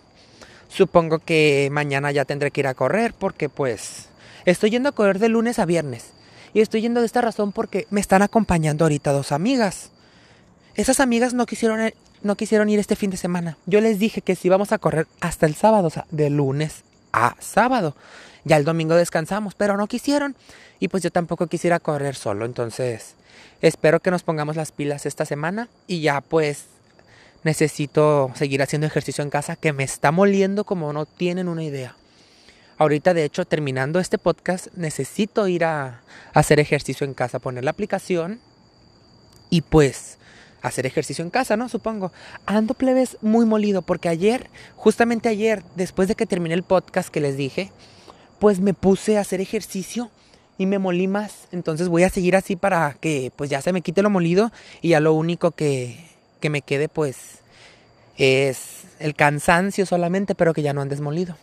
Supongo 0.70 1.18
que 1.18 1.68
mañana 1.72 2.12
ya 2.12 2.26
tendré 2.26 2.52
que 2.52 2.62
ir 2.62 2.68
a 2.68 2.76
correr 2.76 3.14
porque 3.18 3.50
pues 3.50 4.06
estoy 4.46 4.70
yendo 4.70 4.90
a 4.90 4.92
correr 4.94 5.20
de 5.20 5.28
lunes 5.28 5.60
a 5.60 5.66
viernes. 5.66 6.14
Y 6.54 6.62
estoy 6.62 6.82
yendo 6.82 7.00
de 7.00 7.08
esta 7.08 7.22
razón 7.22 7.52
porque 7.52 7.88
me 7.90 8.00
están 8.00 8.22
acompañando 8.22 8.86
ahorita 8.86 9.12
dos 9.12 9.32
amigas. 9.32 9.92
Esas 10.76 11.00
amigas 11.00 11.34
no 11.34 11.48
quisieron, 11.48 11.92
no 12.22 12.36
quisieron 12.38 12.70
ir 12.70 12.80
este 12.80 12.96
fin 12.96 13.10
de 13.10 13.18
semana. 13.18 13.58
Yo 13.66 13.82
les 13.82 14.00
dije 14.00 14.22
que 14.22 14.36
si 14.36 14.48
íbamos 14.48 14.72
a 14.72 14.78
correr 14.78 15.08
hasta 15.20 15.48
el 15.48 15.56
sábado, 15.56 15.88
o 15.88 15.92
sea, 15.92 16.06
de 16.12 16.30
lunes 16.30 16.84
a 17.12 17.36
sábado. 17.40 17.96
Ya 18.46 18.58
el 18.58 18.66
domingo 18.66 18.96
descansamos, 18.96 19.56
pero 19.56 19.78
no 19.78 19.88
quisieron. 19.88 20.36
Y 20.80 20.88
pues 20.88 21.04
yo 21.04 21.12
tampoco 21.12 21.48
quisiera 21.48 21.80
correr 21.80 22.16
solo. 22.16 22.46
Entonces, 22.46 23.16
espero 23.62 24.00
que 24.00 24.12
nos 24.12 24.24
pongamos 24.24 24.56
las 24.56 24.72
pilas 24.72 25.06
esta 25.06 25.26
semana 25.26 25.70
y 25.88 26.02
ya 26.02 26.22
pues 26.22 26.66
necesito 27.44 28.32
seguir 28.36 28.62
haciendo 28.62 28.88
ejercicio 28.88 29.24
en 29.24 29.30
casa 29.30 29.56
que 29.56 29.74
me 29.74 29.84
está 29.84 30.12
moliendo 30.12 30.64
como 30.64 30.94
no 30.94 31.06
tienen 31.06 31.48
una 31.48 31.64
idea. 31.64 31.96
Ahorita, 32.78 33.14
de 33.14 33.26
hecho, 33.26 33.46
terminando 33.46 34.00
este 34.00 34.18
podcast, 34.18 34.68
necesito 34.76 35.48
ir 35.50 35.66
a, 35.66 36.02
hacer 36.34 36.60
ejercicio 36.60 37.06
en 37.06 37.14
casa, 37.14 37.40
poner 37.40 37.66
la 37.66 37.72
aplicación 37.72 38.40
y 39.50 39.62
pues 39.62 40.19
hacer 40.62 40.86
ejercicio 40.86 41.24
en 41.24 41.30
casa, 41.30 41.58
¿no? 41.58 41.70
Supongo. 41.70 42.12
Ando 42.46 42.74
plebes 42.74 43.18
muy 43.22 43.46
molido 43.46 43.82
porque 43.82 44.10
ayer, 44.10 44.50
justamente 44.76 45.30
ayer, 45.30 45.64
después 45.76 46.08
de 46.08 46.16
que 46.16 46.26
terminé 46.26 46.56
el 46.56 46.64
podcast 46.64 47.10
que 47.10 47.22
les 47.22 47.38
dije, 47.38 47.72
pues 48.40 48.60
me 48.60 48.74
puse 48.74 49.18
a 49.18 49.22
hacer 49.22 49.42
ejercicio 49.42 50.10
y 50.58 50.66
me 50.66 50.80
molí 50.80 51.08
más. 51.08 51.48
Entonces 51.52 51.88
voy 51.88 52.04
a 52.04 52.10
seguir 52.10 52.36
así 52.36 52.56
para 52.56 52.96
que 53.00 53.32
pues 53.36 53.50
ya 53.50 53.62
se 53.62 53.74
me 53.74 53.82
quite 53.82 54.02
lo 54.02 54.10
molido 54.10 54.52
y 54.82 54.90
ya 54.90 55.00
lo 55.00 55.14
único 55.14 55.52
que, 55.52 56.06
que 56.40 56.50
me 56.50 56.62
quede 56.62 56.90
pues 56.90 57.40
es 58.18 58.84
el 59.00 59.16
cansancio 59.16 59.86
solamente, 59.86 60.36
pero 60.36 60.54
que 60.54 60.62
ya 60.62 60.74
no 60.74 60.82
andes 60.82 61.02
molido. 61.02 61.38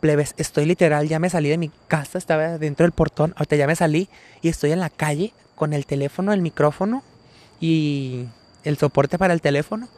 Plebes, 0.00 0.34
estoy 0.36 0.66
literal, 0.66 1.08
ya 1.08 1.18
me 1.18 1.30
salí 1.30 1.48
de 1.48 1.58
mi 1.58 1.70
casa, 1.88 2.18
estaba 2.18 2.58
dentro 2.58 2.84
del 2.84 2.92
portón, 2.92 3.34
ahorita 3.36 3.56
ya 3.56 3.66
me 3.66 3.74
salí 3.74 4.08
y 4.42 4.48
estoy 4.48 4.72
en 4.72 4.80
la 4.80 4.90
calle 4.90 5.32
con 5.54 5.72
el 5.72 5.86
teléfono, 5.86 6.32
el 6.32 6.42
micrófono 6.42 7.02
y 7.60 8.26
el 8.66 8.76
soporte 8.76 9.18
para 9.18 9.32
el 9.32 9.40
teléfono. 9.40 9.88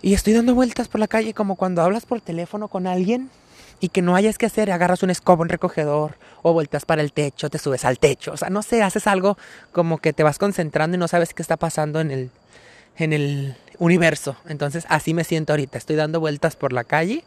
Y 0.00 0.14
estoy 0.14 0.32
dando 0.32 0.54
vueltas 0.54 0.88
por 0.88 1.00
la 1.00 1.06
calle 1.06 1.32
como 1.32 1.54
cuando 1.54 1.82
hablas 1.82 2.06
por 2.06 2.20
teléfono 2.20 2.68
con 2.68 2.86
alguien 2.86 3.30
y 3.78 3.88
que 3.88 4.02
no 4.02 4.16
hayas 4.16 4.38
que 4.38 4.46
hacer, 4.46 4.70
agarras 4.70 5.02
un 5.02 5.10
escobo, 5.10 5.42
un 5.42 5.48
recogedor 5.48 6.16
o 6.42 6.52
vueltas 6.52 6.84
para 6.84 7.02
el 7.02 7.12
techo, 7.12 7.50
te 7.50 7.58
subes 7.58 7.84
al 7.84 7.98
techo. 7.98 8.32
O 8.32 8.36
sea, 8.36 8.50
no 8.50 8.62
sé, 8.62 8.82
haces 8.82 9.06
algo 9.06 9.36
como 9.70 9.98
que 9.98 10.12
te 10.12 10.22
vas 10.22 10.38
concentrando 10.38 10.96
y 10.96 11.00
no 11.00 11.08
sabes 11.08 11.34
qué 11.34 11.42
está 11.42 11.56
pasando 11.56 12.00
en 12.00 12.10
el, 12.10 12.30
en 12.96 13.12
el 13.12 13.56
universo. 13.78 14.36
Entonces 14.46 14.86
así 14.88 15.14
me 15.14 15.24
siento 15.24 15.52
ahorita. 15.52 15.78
Estoy 15.78 15.96
dando 15.96 16.20
vueltas 16.20 16.56
por 16.56 16.72
la 16.72 16.84
calle. 16.84 17.24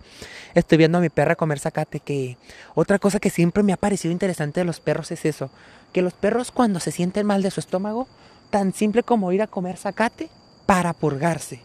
Estoy 0.54 0.78
viendo 0.78 0.98
a 0.98 1.02
mi 1.02 1.10
perra 1.10 1.36
comer 1.36 1.60
zacate. 1.60 2.00
Que 2.00 2.38
otra 2.74 3.00
cosa 3.00 3.20
que 3.20 3.30
siempre 3.30 3.64
me 3.64 3.74
ha 3.74 3.78
parecido 3.78 4.12
interesante 4.12 4.62
de 4.62 4.66
los 4.66 4.80
perros 4.80 5.12
es 5.12 5.26
eso. 5.26 5.50
Que 5.94 6.02
los 6.02 6.14
perros 6.14 6.52
cuando 6.52 6.80
se 6.80 6.92
sienten 6.92 7.26
mal 7.26 7.42
de 7.42 7.52
su 7.52 7.60
estómago, 7.60 8.08
tan 8.56 8.74
simple 8.74 9.04
como 9.04 9.34
ir 9.34 9.42
a 9.42 9.48
comer 9.48 9.76
zacate 9.76 10.30
para 10.66 10.94
purgarse. 10.94 11.60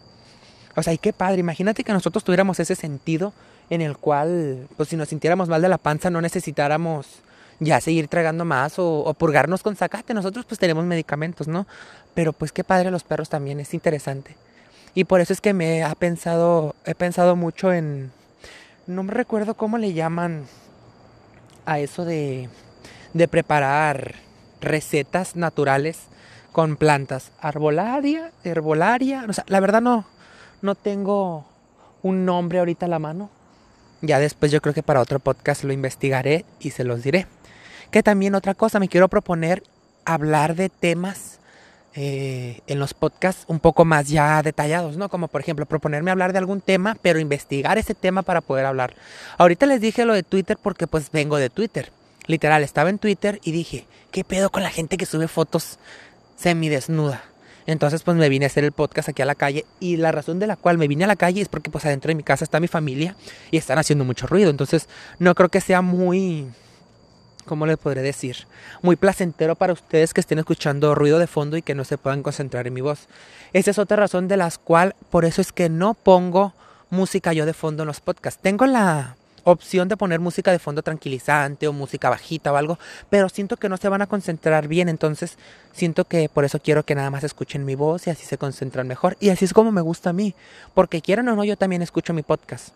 O 0.75 0.83
sea, 0.83 0.93
y 0.93 0.99
qué 0.99 1.13
padre, 1.13 1.39
imagínate 1.39 1.85
que 1.85 1.93
nosotros 1.93 2.25
tuviéramos 2.25 2.59
ese 2.59 2.75
sentido 2.75 3.33
en 3.71 3.81
el 3.81 3.97
cual, 3.97 4.67
pues 4.77 4.89
si 4.89 4.97
nos 4.97 5.09
sintiéramos 5.09 5.49
mal 5.49 5.63
de 5.63 5.69
la 5.69 5.79
panza, 5.79 6.11
no 6.11 6.21
necesitáramos 6.21 7.07
ya 7.61 7.81
seguir 7.81 8.09
tragando 8.09 8.45
más 8.45 8.75
o, 8.79 9.15
purgarnos 9.17 9.63
con 9.63 9.77
zacate. 9.77 10.15
Nosotros 10.15 10.47
pues 10.47 10.59
tenemos 10.59 10.85
medicamentos, 10.85 11.47
¿no? 11.47 11.69
Pero 12.13 12.33
pues 12.33 12.51
qué 12.51 12.65
padre 12.65 12.91
los 12.91 13.05
perros 13.05 13.29
también, 13.29 13.61
es 13.61 13.73
interesante. 13.73 14.35
Y 14.93 15.05
por 15.05 15.21
eso 15.21 15.33
es 15.33 15.41
que 15.41 15.55
me 15.55 15.85
ha 15.85 15.95
pensado, 15.95 16.75
he 16.87 16.97
pensado 16.97 17.37
mucho 17.37 17.73
en, 17.73 18.11
no 18.89 19.05
me 19.05 19.13
recuerdo 19.13 19.55
cómo 19.55 19.79
le 19.79 19.93
llaman 19.93 20.47
a 21.67 21.79
eso 21.79 22.05
de, 22.05 22.49
de 23.15 23.29
preparar 23.29 24.17
recetas 24.61 25.37
naturales 25.37 26.10
con 26.52 26.76
plantas. 26.76 27.33
Arbolaria, 27.40 28.33
herbolaria, 28.45 29.25
o 29.28 29.33
sea, 29.33 29.45
la 29.49 29.61
verdad 29.61 29.80
no, 29.80 30.04
no 30.62 30.75
tengo 30.75 31.45
un 32.02 32.25
nombre 32.25 32.59
ahorita 32.59 32.87
a 32.87 32.88
la 32.88 32.99
mano. 32.99 33.30
Ya 34.02 34.19
después 34.19 34.50
yo 34.50 34.61
creo 34.61 34.75
que 34.75 34.83
para 34.83 35.00
otro 35.00 35.19
podcast 35.19 35.64
lo 35.64 35.73
investigaré 35.73 36.45
y 36.59 36.71
se 36.71 36.85
los 36.85 37.02
diré. 37.02 37.26
Que 37.90 38.02
también 38.02 38.35
otra 38.35 38.54
cosa, 38.54 38.80
me 38.80 38.88
quiero 38.88 39.09
proponer 39.09 39.62
hablar 40.04 40.54
de 40.54 40.69
temas 40.69 41.38
eh, 41.95 42.61
en 42.69 42.78
los 42.78 42.95
podcasts 42.95 43.45
un 43.49 43.59
poco 43.59 43.85
más 43.85 44.09
ya 44.09 44.42
detallados, 44.42 44.97
¿no? 44.97 45.09
Como 45.09 45.28
por 45.28 45.40
ejemplo 45.40 45.66
proponerme 45.66 46.11
hablar 46.11 46.33
de 46.33 46.38
algún 46.38 46.61
tema, 46.61 46.97
pero 47.02 47.19
investigar 47.19 47.78
ese 47.78 47.95
tema 47.95 48.23
para 48.23 48.40
poder 48.40 48.64
hablar. 48.64 48.95
Ahorita 49.38 49.66
les 49.66 49.80
dije 49.80 50.04
lo 50.04 50.14
de 50.14 50.23
Twitter 50.23 50.57
porque 50.62 50.87
pues 50.87 51.11
vengo 51.11 51.37
de 51.37 51.50
Twitter. 51.50 51.90
Literal, 52.26 52.62
estaba 52.62 52.90
en 52.90 52.99
Twitter 52.99 53.40
y 53.42 53.50
dije, 53.50 53.87
¿qué 54.12 54.23
pedo 54.23 54.50
con 54.50 54.62
la 54.62 54.71
gente 54.71 54.97
que 54.97 55.07
sube 55.07 55.26
fotos 55.26 55.78
semidesnuda? 56.41 57.23
Entonces 57.67 58.03
pues 58.03 58.17
me 58.17 58.29
vine 58.29 58.47
a 58.47 58.49
hacer 58.49 58.65
el 58.65 58.73
podcast 58.73 59.09
aquí 59.11 59.23
a 59.23 59.27
la 59.27 59.35
calle 59.35 59.65
y 59.79 59.97
la 59.97 60.13
razón 60.13 60.39
de 60.39 60.47
la 60.47 60.57
cual 60.57 60.79
me 60.79 60.89
vine 60.89 61.05
a 61.05 61.07
la 61.07 61.17
calle 61.17 61.41
es 61.41 61.49
porque 61.49 61.71
pues 61.71 61.85
adentro 61.85 62.09
de 62.09 62.15
mi 62.15 62.23
casa 62.23 62.45
está 62.45 62.59
mi 62.59 62.69
familia 62.69 63.15
y 63.51 63.59
están 63.59 63.79
haciendo 63.79 64.05
mucho 64.05 64.27
ruido. 64.27 64.51
Entonces 64.51 64.89
no 65.19 65.35
creo 65.35 65.49
que 65.51 65.61
sea 65.61 65.83
muy 65.83 66.49
¿cómo 67.45 67.67
les 67.67 67.79
podré 67.79 68.03
decir? 68.03 68.47
Muy 68.83 68.97
placentero 68.97 69.57
para 69.57 69.73
ustedes 69.73 70.15
que 70.15 70.21
estén 70.21 70.39
escuchando 70.39 70.95
ruido 70.95 71.19
de 71.19 71.27
fondo 71.27 71.57
y 71.57 71.63
que 71.63 71.75
no 71.75 71.85
se 71.85 71.99
puedan 71.99 72.23
concentrar 72.23 72.67
en 72.67 72.75
mi 72.75 72.81
voz. 72.81 73.09
Esa 73.53 73.73
es 73.73 73.79
otra 73.79 73.97
razón 73.97 74.29
de 74.29 74.37
las 74.37 74.59
cual, 74.59 74.95
por 75.11 75.25
eso 75.25 75.41
es 75.41 75.53
que 75.53 75.69
no 75.69 75.95
pongo 75.95 76.55
música 76.91 77.33
yo 77.33 77.47
de 77.47 77.53
fondo 77.53 77.83
en 77.83 77.89
los 77.89 78.01
podcasts. 78.01 78.41
Tengo 78.41 78.67
la 78.67 79.17
opción 79.45 79.89
de 79.89 79.97
poner 79.97 80.21
música 80.21 80.53
de 80.53 80.59
fondo 80.59 80.83
tranquilizante 80.83 81.69
o 81.69 81.73
música 81.73 82.11
bajita 82.11 82.53
o 82.53 82.57
algo, 82.57 82.79
pero 83.09 83.29
siento 83.29 83.57
que 83.57 83.69
no 83.69 83.77
se 83.77 83.89
van 83.89 84.03
a 84.03 84.07
concentrar 84.07 84.69
bien, 84.69 84.89
entonces 84.89 85.37
siento 85.73 86.05
que 86.05 86.29
por 86.29 86.45
eso 86.45 86.61
quiero 86.61 86.85
que 86.85 86.95
nada 86.95 87.11
más 87.11 87.25
escuchen 87.25 87.65
mi 87.65 87.75
voz 87.75 88.07
y 88.07 88.11
así 88.11 88.25
se 88.25 88.39
concentran 88.39 88.87
mejor. 88.87 89.17
Y 89.21 89.31
así 89.31 89.45
es 89.45 89.53
como 89.53 89.73
me 89.73 89.81
gusta 89.81 90.11
a 90.11 90.13
mí, 90.13 90.35
porque 90.75 91.01
quieran 91.01 91.29
o 91.29 91.37
no, 91.37 91.45
yo 91.45 91.57
también 91.57 91.83
escucho 91.83 92.13
mi 92.13 92.23
podcast. 92.23 92.69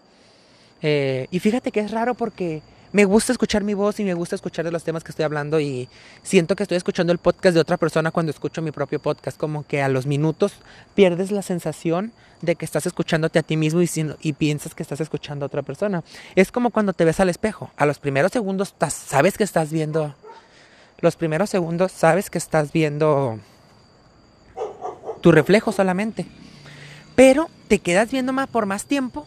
Eh, 0.83 1.28
y 1.30 1.38
fíjate 1.38 1.73
que 1.73 1.80
es 1.80 1.90
raro 1.90 2.14
porque 2.14 2.62
me 2.94 3.04
gusta 3.06 3.32
escuchar 3.32 3.64
mi 3.64 3.74
voz 3.74 3.98
y 3.98 4.04
me 4.04 4.14
gusta 4.14 4.36
escuchar 4.36 4.64
de 4.64 4.70
los 4.70 4.84
temas 4.84 5.02
que 5.02 5.10
estoy 5.10 5.24
hablando 5.24 5.58
y 5.58 5.88
siento 6.22 6.54
que 6.54 6.62
estoy 6.62 6.76
escuchando 6.76 7.12
el 7.12 7.18
podcast 7.18 7.52
de 7.52 7.60
otra 7.60 7.76
persona 7.76 8.12
cuando 8.12 8.30
escucho 8.30 8.62
mi 8.62 8.70
propio 8.70 9.00
podcast, 9.00 9.36
como 9.36 9.66
que 9.66 9.82
a 9.82 9.88
los 9.88 10.06
minutos 10.06 10.52
pierdes 10.94 11.32
la 11.32 11.42
sensación 11.42 12.12
de 12.40 12.54
que 12.54 12.64
estás 12.64 12.86
escuchándote 12.86 13.40
a 13.40 13.42
ti 13.42 13.56
mismo 13.56 13.80
y, 14.20 14.32
piensas 14.34 14.76
que 14.76 14.84
estás 14.84 15.00
escuchando 15.00 15.44
a 15.44 15.48
otra 15.48 15.62
persona. 15.62 16.04
Es 16.36 16.52
como 16.52 16.70
cuando 16.70 16.92
te 16.92 17.04
ves 17.04 17.18
al 17.18 17.30
espejo, 17.30 17.72
a 17.76 17.84
los 17.84 17.98
primeros 17.98 18.30
segundos 18.30 18.76
sabes 18.78 19.36
que 19.36 19.42
estás 19.42 19.72
viendo, 19.72 20.14
los 21.00 21.16
primeros 21.16 21.50
segundos 21.50 21.90
sabes 21.90 22.30
que 22.30 22.38
estás 22.38 22.70
viendo 22.70 23.40
tu 25.20 25.32
reflejo 25.32 25.72
solamente, 25.72 26.26
pero 27.16 27.50
te 27.66 27.80
quedas 27.80 28.12
viendo 28.12 28.32
más 28.32 28.46
por 28.46 28.66
más 28.66 28.84
tiempo 28.84 29.26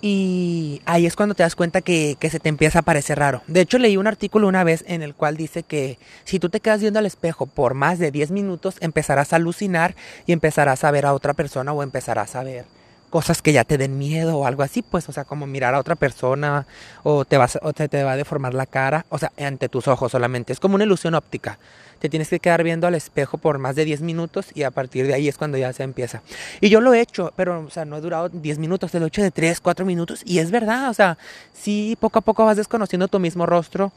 y 0.00 0.80
ahí 0.86 1.06
es 1.06 1.16
cuando 1.16 1.34
te 1.34 1.42
das 1.42 1.56
cuenta 1.56 1.80
que, 1.80 2.16
se 2.20 2.40
te 2.40 2.48
empieza 2.48 2.80
a 2.80 2.82
parecer 2.82 3.18
raro. 3.18 3.42
De 3.46 3.60
hecho, 3.60 3.78
leí 3.78 3.96
un 3.96 4.06
artículo 4.06 4.48
una 4.48 4.64
vez 4.64 4.84
en 4.86 5.02
el 5.02 5.14
cual 5.14 5.36
dice 5.36 5.62
que 5.62 5.98
si 6.24 6.38
tú 6.38 6.48
te 6.48 6.60
quedas 6.60 6.80
viendo 6.80 6.98
al 6.98 7.06
espejo 7.06 7.46
por 7.46 7.74
más 7.74 7.98
de 7.98 8.10
10 8.10 8.30
minutos, 8.30 8.76
empezarás 8.80 9.32
a 9.32 9.36
alucinar 9.36 9.94
y 10.26 10.32
empezarás 10.32 10.84
a 10.84 10.90
ver 10.90 11.06
a 11.06 11.14
otra 11.14 11.34
persona 11.34 11.72
o 11.72 11.82
empezarás 11.82 12.36
a 12.36 12.42
ver 12.42 12.77
cosas 13.10 13.42
que 13.42 13.52
ya 13.52 13.64
te 13.64 13.78
den 13.78 13.98
miedo 13.98 14.38
o 14.38 14.46
algo 14.46 14.62
así, 14.62 14.82
pues, 14.82 15.08
o 15.08 15.12
sea, 15.12 15.24
como 15.24 15.46
mirar 15.46 15.74
a 15.74 15.78
otra 15.78 15.96
persona 15.96 16.66
o 17.02 17.24
te, 17.24 17.36
vas, 17.36 17.58
o 17.62 17.72
te, 17.72 17.88
te 17.88 18.02
va 18.02 18.12
a 18.12 18.16
deformar 18.16 18.54
la 18.54 18.66
cara, 18.66 19.06
o 19.08 19.18
sea, 19.18 19.32
ante 19.38 19.68
tus 19.68 19.88
ojos 19.88 20.12
solamente. 20.12 20.52
Es 20.52 20.60
como 20.60 20.74
una 20.74 20.84
ilusión 20.84 21.14
óptica. 21.14 21.58
Te 21.98 22.08
tienes 22.08 22.28
que 22.28 22.38
quedar 22.38 22.62
viendo 22.62 22.86
al 22.86 22.94
espejo 22.94 23.38
por 23.38 23.58
más 23.58 23.74
de 23.74 23.84
10 23.84 24.02
minutos 24.02 24.50
y 24.54 24.62
a 24.62 24.70
partir 24.70 25.06
de 25.06 25.14
ahí 25.14 25.26
es 25.26 25.36
cuando 25.36 25.58
ya 25.58 25.72
se 25.72 25.82
empieza. 25.82 26.22
Y 26.60 26.68
yo 26.68 26.80
lo 26.80 26.94
he 26.94 27.00
hecho, 27.00 27.32
pero, 27.34 27.60
o 27.60 27.70
sea, 27.70 27.84
no 27.84 27.96
he 27.96 28.00
durado 28.00 28.28
10 28.28 28.58
minutos, 28.58 28.92
te 28.92 29.00
lo 29.00 29.06
he 29.06 29.08
hecho 29.08 29.22
de 29.22 29.30
3, 29.30 29.60
4 29.60 29.84
minutos 29.84 30.22
y 30.24 30.38
es 30.38 30.50
verdad, 30.50 30.90
o 30.90 30.94
sea, 30.94 31.18
sí, 31.52 31.96
poco 31.98 32.20
a 32.20 32.22
poco 32.22 32.44
vas 32.44 32.56
desconociendo 32.56 33.08
tu 33.08 33.18
mismo 33.18 33.46
rostro 33.46 33.90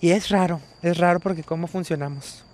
y 0.00 0.10
es 0.10 0.28
raro, 0.28 0.60
es 0.82 0.98
raro 0.98 1.20
porque 1.20 1.42
cómo 1.42 1.66
funcionamos. 1.66 2.47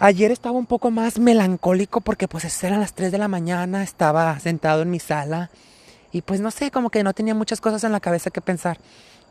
Ayer 0.00 0.30
estaba 0.30 0.56
un 0.56 0.66
poco 0.66 0.92
más 0.92 1.18
melancólico 1.18 2.00
porque 2.00 2.28
pues 2.28 2.62
eran 2.62 2.78
las 2.78 2.94
3 2.94 3.10
de 3.10 3.18
la 3.18 3.26
mañana, 3.26 3.82
estaba 3.82 4.38
sentado 4.38 4.82
en 4.82 4.90
mi 4.90 5.00
sala 5.00 5.50
y 6.12 6.22
pues 6.22 6.40
no 6.40 6.52
sé, 6.52 6.70
como 6.70 6.90
que 6.90 7.02
no 7.02 7.14
tenía 7.14 7.34
muchas 7.34 7.60
cosas 7.60 7.82
en 7.82 7.90
la 7.90 7.98
cabeza 7.98 8.30
que 8.30 8.40
pensar. 8.40 8.78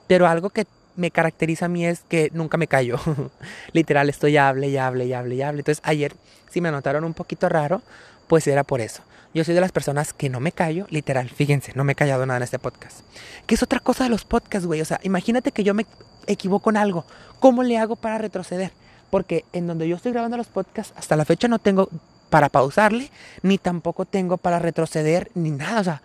Pero 0.07 0.27
algo 0.27 0.50
que 0.50 0.67
me 0.97 1.09
caracteriza 1.09 1.65
a 1.65 1.69
mí 1.69 1.86
es 1.86 2.01
que 2.09 2.31
nunca 2.33 2.57
me 2.57 2.67
callo. 2.67 3.00
Literal, 3.71 4.09
estoy 4.09 4.36
hable 4.36 4.67
y 4.67 4.75
hable 4.75 5.05
y 5.05 5.13
hable 5.13 5.36
y 5.36 5.41
hable. 5.41 5.59
Entonces 5.59 5.81
ayer, 5.86 6.13
si 6.50 6.59
me 6.59 6.69
notaron 6.69 7.05
un 7.05 7.13
poquito 7.13 7.47
raro, 7.47 7.81
pues 8.27 8.45
era 8.45 8.65
por 8.65 8.81
eso. 8.81 9.03
Yo 9.33 9.45
soy 9.45 9.55
de 9.55 9.62
las 9.62 9.71
personas 9.71 10.12
que 10.12 10.29
no 10.29 10.41
me 10.41 10.51
callo, 10.51 10.86
literal, 10.89 11.29
fíjense, 11.29 11.71
no 11.75 11.86
me 11.86 11.93
he 11.93 11.95
callado 11.95 12.25
nada 12.25 12.38
en 12.38 12.43
este 12.43 12.59
podcast. 12.59 13.01
¿Qué 13.45 13.55
es 13.55 13.63
otra 13.63 13.79
cosa 13.79 14.03
de 14.03 14.09
los 14.09 14.25
podcasts, 14.25 14.65
güey? 14.65 14.81
O 14.81 14.86
sea, 14.86 15.00
imagínate 15.03 15.53
que 15.53 15.63
yo 15.63 15.74
me 15.74 15.86
equivoco 16.25 16.69
en 16.71 16.77
algo. 16.77 17.05
¿Cómo 17.39 17.63
le 17.63 17.77
hago 17.77 17.95
para 17.95 18.17
retroceder? 18.17 18.71
Porque 19.09 19.45
en 19.53 19.67
donde 19.67 19.87
yo 19.87 19.95
estoy 19.95 20.11
grabando 20.11 20.37
los 20.37 20.47
podcasts, 20.47 20.93
hasta 20.97 21.15
la 21.15 21.25
fecha 21.25 21.47
no 21.47 21.59
tengo 21.59 21.89
para 22.29 22.49
pausarle, 22.49 23.09
ni 23.41 23.57
tampoco 23.57 24.05
tengo 24.05 24.37
para 24.37 24.59
retroceder, 24.59 25.31
ni 25.33 25.51
nada. 25.51 25.79
O 25.79 25.83
sea, 25.83 26.01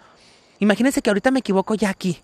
imagínense 0.61 1.02
que 1.02 1.11
ahorita 1.11 1.30
me 1.30 1.40
equivoco 1.40 1.75
ya 1.75 1.90
aquí. 1.90 2.21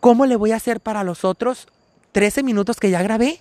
¿Cómo 0.00 0.26
le 0.26 0.36
voy 0.36 0.52
a 0.52 0.56
hacer 0.56 0.80
para 0.80 1.04
los 1.04 1.24
otros 1.24 1.68
13 2.12 2.42
minutos 2.42 2.78
que 2.78 2.90
ya 2.90 3.02
grabé? 3.02 3.40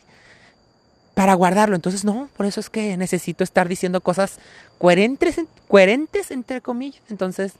Para 1.15 1.33
guardarlo. 1.33 1.75
Entonces, 1.75 2.05
no, 2.05 2.29
por 2.37 2.45
eso 2.45 2.59
es 2.59 2.69
que 2.69 2.95
necesito 2.97 3.43
estar 3.43 3.67
diciendo 3.67 4.01
cosas 4.01 4.37
coherentes, 4.77 5.41
coherentes 5.67 6.29
entre 6.29 6.61
comillas. 6.61 7.01
Entonces, 7.09 7.53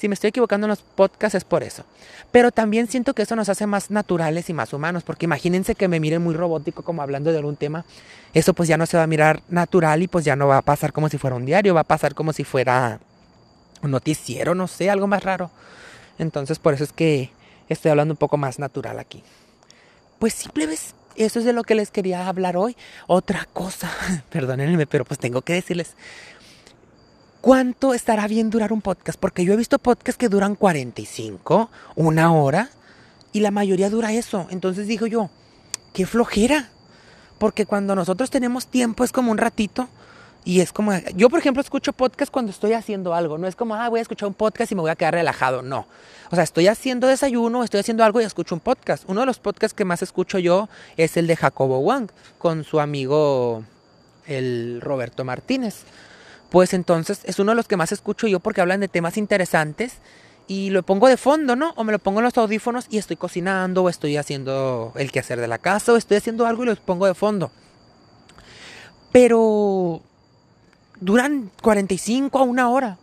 si 0.00 0.08
me 0.08 0.14
estoy 0.14 0.28
equivocando 0.28 0.64
en 0.66 0.70
los 0.70 0.80
podcasts 0.80 1.34
es 1.34 1.44
por 1.44 1.62
eso. 1.62 1.84
Pero 2.32 2.52
también 2.52 2.88
siento 2.88 3.12
que 3.12 3.20
eso 3.20 3.36
nos 3.36 3.50
hace 3.50 3.66
más 3.66 3.90
naturales 3.90 4.48
y 4.48 4.54
más 4.54 4.72
humanos, 4.72 5.02
porque 5.02 5.26
imagínense 5.26 5.74
que 5.74 5.88
me 5.88 6.00
miren 6.00 6.22
muy 6.22 6.34
robótico 6.34 6.82
como 6.82 7.02
hablando 7.02 7.32
de 7.32 7.36
algún 7.36 7.56
tema, 7.56 7.84
eso 8.32 8.54
pues 8.54 8.66
ya 8.66 8.78
no 8.78 8.86
se 8.86 8.96
va 8.96 9.02
a 9.02 9.06
mirar 9.06 9.42
natural 9.50 10.02
y 10.02 10.08
pues 10.08 10.24
ya 10.24 10.36
no 10.36 10.46
va 10.46 10.56
a 10.56 10.62
pasar 10.62 10.94
como 10.94 11.10
si 11.10 11.18
fuera 11.18 11.36
un 11.36 11.44
diario, 11.44 11.74
va 11.74 11.82
a 11.82 11.84
pasar 11.84 12.14
como 12.14 12.32
si 12.32 12.44
fuera 12.44 12.98
un 13.82 13.90
noticiero, 13.90 14.54
no 14.54 14.68
sé, 14.68 14.88
algo 14.88 15.06
más 15.06 15.22
raro. 15.22 15.50
Entonces 16.18 16.58
por 16.58 16.72
eso 16.72 16.84
es 16.84 16.92
que 16.92 17.30
estoy 17.68 17.90
hablando 17.90 18.14
un 18.14 18.18
poco 18.18 18.38
más 18.38 18.58
natural 18.58 18.98
aquí. 18.98 19.22
Pues 20.18 20.32
simple 20.32 20.66
vez, 20.66 20.94
eso 21.16 21.38
es 21.38 21.44
de 21.44 21.52
lo 21.52 21.64
que 21.64 21.74
les 21.74 21.90
quería 21.90 22.28
hablar 22.28 22.56
hoy. 22.56 22.76
Otra 23.06 23.46
cosa, 23.52 23.90
perdónenme, 24.30 24.86
pero 24.86 25.04
pues 25.04 25.18
tengo 25.18 25.42
que 25.42 25.54
decirles, 25.54 25.96
¿Cuánto 27.40 27.94
estará 27.94 28.28
bien 28.28 28.50
durar 28.50 28.70
un 28.70 28.82
podcast? 28.82 29.18
Porque 29.18 29.46
yo 29.46 29.54
he 29.54 29.56
visto 29.56 29.78
podcasts 29.78 30.18
que 30.18 30.28
duran 30.28 30.56
45, 30.56 31.70
una 31.96 32.34
hora, 32.34 32.68
y 33.32 33.40
la 33.40 33.50
mayoría 33.50 33.88
dura 33.88 34.12
eso. 34.12 34.46
Entonces 34.50 34.86
digo 34.86 35.06
yo, 35.06 35.30
qué 35.94 36.04
flojera. 36.04 36.68
Porque 37.38 37.64
cuando 37.64 37.94
nosotros 37.94 38.28
tenemos 38.28 38.66
tiempo 38.66 39.04
es 39.04 39.12
como 39.12 39.30
un 39.30 39.38
ratito. 39.38 39.88
Y 40.44 40.60
es 40.60 40.72
como, 40.72 40.92
yo 41.14 41.28
por 41.28 41.38
ejemplo 41.38 41.60
escucho 41.60 41.92
podcast 41.92 42.32
cuando 42.32 42.50
estoy 42.50 42.72
haciendo 42.72 43.14
algo. 43.14 43.36
No 43.38 43.46
es 43.46 43.56
como, 43.56 43.74
ah, 43.74 43.88
voy 43.88 43.98
a 43.98 44.02
escuchar 44.02 44.28
un 44.28 44.34
podcast 44.34 44.72
y 44.72 44.74
me 44.74 44.80
voy 44.80 44.90
a 44.90 44.96
quedar 44.96 45.14
relajado. 45.14 45.62
No. 45.62 45.86
O 46.30 46.34
sea, 46.34 46.44
estoy 46.44 46.66
haciendo 46.66 47.06
desayuno, 47.06 47.62
estoy 47.62 47.80
haciendo 47.80 48.04
algo 48.04 48.20
y 48.20 48.24
escucho 48.24 48.54
un 48.54 48.60
podcast. 48.60 49.04
Uno 49.06 49.20
de 49.20 49.26
los 49.26 49.38
podcasts 49.38 49.74
que 49.74 49.84
más 49.84 50.02
escucho 50.02 50.38
yo 50.38 50.68
es 50.96 51.16
el 51.16 51.26
de 51.26 51.36
Jacobo 51.36 51.80
Wang 51.80 52.10
con 52.38 52.64
su 52.64 52.80
amigo 52.80 53.64
el 54.26 54.80
Roberto 54.80 55.24
Martínez 55.24 55.84
pues 56.50 56.74
entonces 56.74 57.20
es 57.24 57.38
uno 57.38 57.52
de 57.52 57.56
los 57.56 57.68
que 57.68 57.76
más 57.76 57.92
escucho 57.92 58.26
yo 58.26 58.40
porque 58.40 58.60
hablan 58.60 58.80
de 58.80 58.88
temas 58.88 59.16
interesantes 59.16 59.98
y 60.48 60.70
lo 60.70 60.82
pongo 60.82 61.06
de 61.06 61.16
fondo, 61.16 61.54
¿no? 61.54 61.72
O 61.76 61.84
me 61.84 61.92
lo 61.92 62.00
pongo 62.00 62.18
en 62.18 62.24
los 62.24 62.36
audífonos 62.36 62.86
y 62.90 62.98
estoy 62.98 63.16
cocinando 63.16 63.84
o 63.84 63.88
estoy 63.88 64.16
haciendo 64.16 64.92
el 64.96 65.12
quehacer 65.12 65.40
de 65.40 65.46
la 65.46 65.58
casa 65.58 65.92
o 65.92 65.96
estoy 65.96 66.16
haciendo 66.16 66.44
algo 66.44 66.64
y 66.64 66.66
los 66.66 66.80
pongo 66.80 67.06
de 67.06 67.14
fondo. 67.14 67.52
Pero 69.12 70.02
duran 71.00 71.50
45 71.62 72.38
a 72.38 72.42
una 72.42 72.70
hora. 72.70 72.98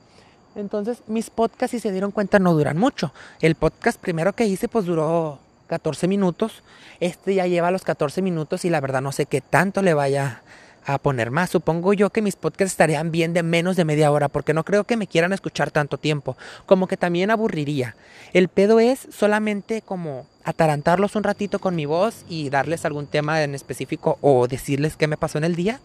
Entonces 0.56 1.00
mis 1.08 1.30
podcasts, 1.30 1.72
si 1.72 1.80
se 1.80 1.92
dieron 1.92 2.12
cuenta, 2.12 2.39
no 2.39 2.54
duran 2.54 2.77
mucho. 2.77 3.13
El 3.42 3.56
podcast 3.56 4.00
primero 4.00 4.34
que 4.34 4.46
hice 4.46 4.68
pues 4.68 4.86
duró 4.86 5.39
14 5.68 6.08
minutos. 6.08 6.63
Este 7.00 7.36
ya 7.36 7.46
lleva 7.46 7.72
los 7.72 7.84
14 7.84 8.22
minutos 8.22 8.66
y 8.66 8.70
la 8.70 8.82
verdad 8.82 9.01
no 9.01 9.12
sé 9.12 9.25
qué 9.25 9.42
tanto 9.42 9.82
le 9.82 9.94
vaya 9.94 10.42
a 10.86 10.98
poner 10.98 11.32
más. 11.32 11.50
Supongo 11.50 11.94
yo 11.94 12.10
que 12.10 12.22
mis 12.22 12.36
podcasts 12.36 12.74
estarían 12.74 13.12
bien 13.12 13.34
de 13.34 13.44
menos 13.44 13.75
de 13.75 13.86
media 13.86 14.10
hora, 14.10 14.30
porque 14.30 14.54
no 14.54 14.63
creo 14.63 14.86
que 14.86 14.98
me 14.98 15.06
quieran 15.06 15.34
escuchar 15.34 15.70
tanto 15.70 15.98
tiempo. 15.98 16.38
Como 16.66 16.88
que 16.88 16.98
también 16.98 17.30
aburriría. 17.30 17.96
El 18.34 18.48
pedo 18.48 18.80
es 18.80 19.08
solamente 19.12 19.82
como 19.82 20.25
atarantarlos 20.46 21.16
un 21.18 21.24
ratito 21.24 21.60
con 21.60 21.75
mi 21.75 21.86
voz 21.86 22.24
y 22.30 22.50
darles 22.50 22.86
algún 22.86 23.06
tema 23.06 23.44
en 23.44 23.54
específico 23.54 24.18
o 24.22 24.48
decirles 24.48 24.96
qué 24.96 25.08
me 25.08 25.18
pasó 25.18 25.38
en 25.38 25.44
el 25.44 25.56
día 25.56 25.82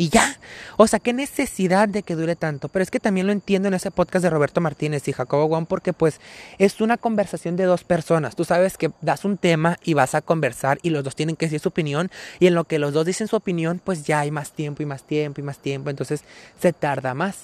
y 0.00 0.08
ya. 0.08 0.38
O 0.78 0.86
sea, 0.86 0.98
qué 0.98 1.12
necesidad 1.12 1.86
de 1.86 2.02
que 2.02 2.14
dure 2.14 2.34
tanto. 2.34 2.70
Pero 2.70 2.82
es 2.82 2.90
que 2.90 3.00
también 3.00 3.26
lo 3.26 3.34
entiendo 3.34 3.68
en 3.68 3.74
ese 3.74 3.90
podcast 3.90 4.22
de 4.22 4.30
Roberto 4.30 4.62
Martínez 4.62 5.06
y 5.06 5.12
Jacobo 5.12 5.46
Juan 5.46 5.66
porque 5.66 5.92
pues 5.92 6.22
es 6.56 6.80
una 6.80 6.96
conversación 6.96 7.54
de 7.56 7.64
dos 7.64 7.84
personas. 7.84 8.34
Tú 8.34 8.46
sabes 8.46 8.78
que 8.78 8.92
das 9.02 9.26
un 9.26 9.36
tema 9.36 9.76
y 9.84 9.92
vas 9.92 10.14
a 10.14 10.22
conversar 10.22 10.78
y 10.80 10.88
los 10.88 11.04
dos 11.04 11.16
tienen 11.16 11.36
que 11.36 11.44
decir 11.44 11.60
su 11.60 11.68
opinión 11.68 12.10
y 12.38 12.46
en 12.46 12.54
lo 12.54 12.64
que 12.64 12.78
los 12.78 12.94
dos 12.94 13.04
dicen 13.04 13.28
su 13.28 13.36
opinión 13.36 13.78
pues 13.84 14.04
ya 14.04 14.20
hay 14.20 14.30
más 14.30 14.52
tiempo 14.52 14.82
y 14.82 14.86
más 14.86 15.02
tiempo 15.02 15.42
y 15.42 15.44
más 15.44 15.58
tiempo. 15.58 15.90
Entonces 15.90 16.24
se 16.58 16.72
tarda 16.72 17.12
más. 17.12 17.40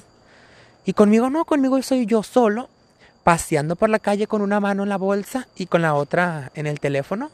Y 0.87 0.95
conmigo 0.95 1.29
no, 1.29 1.45
conmigo 1.45 1.83
soy 1.83 2.07
yo 2.07 2.23
solo 2.23 2.71
paseando 3.23 3.77
por 3.77 3.91
la 3.91 3.99
calle 3.99 4.27
con 4.29 4.41
una 4.41 4.61
mano 4.61 4.83
en 4.85 4.89
la 4.89 4.97
bolsa 4.97 5.47
y 5.57 5.67
con 5.67 5.83
la 5.83 5.93
otra 5.93 6.53
en 6.55 6.67
el 6.67 6.81
teléfono 6.81 7.31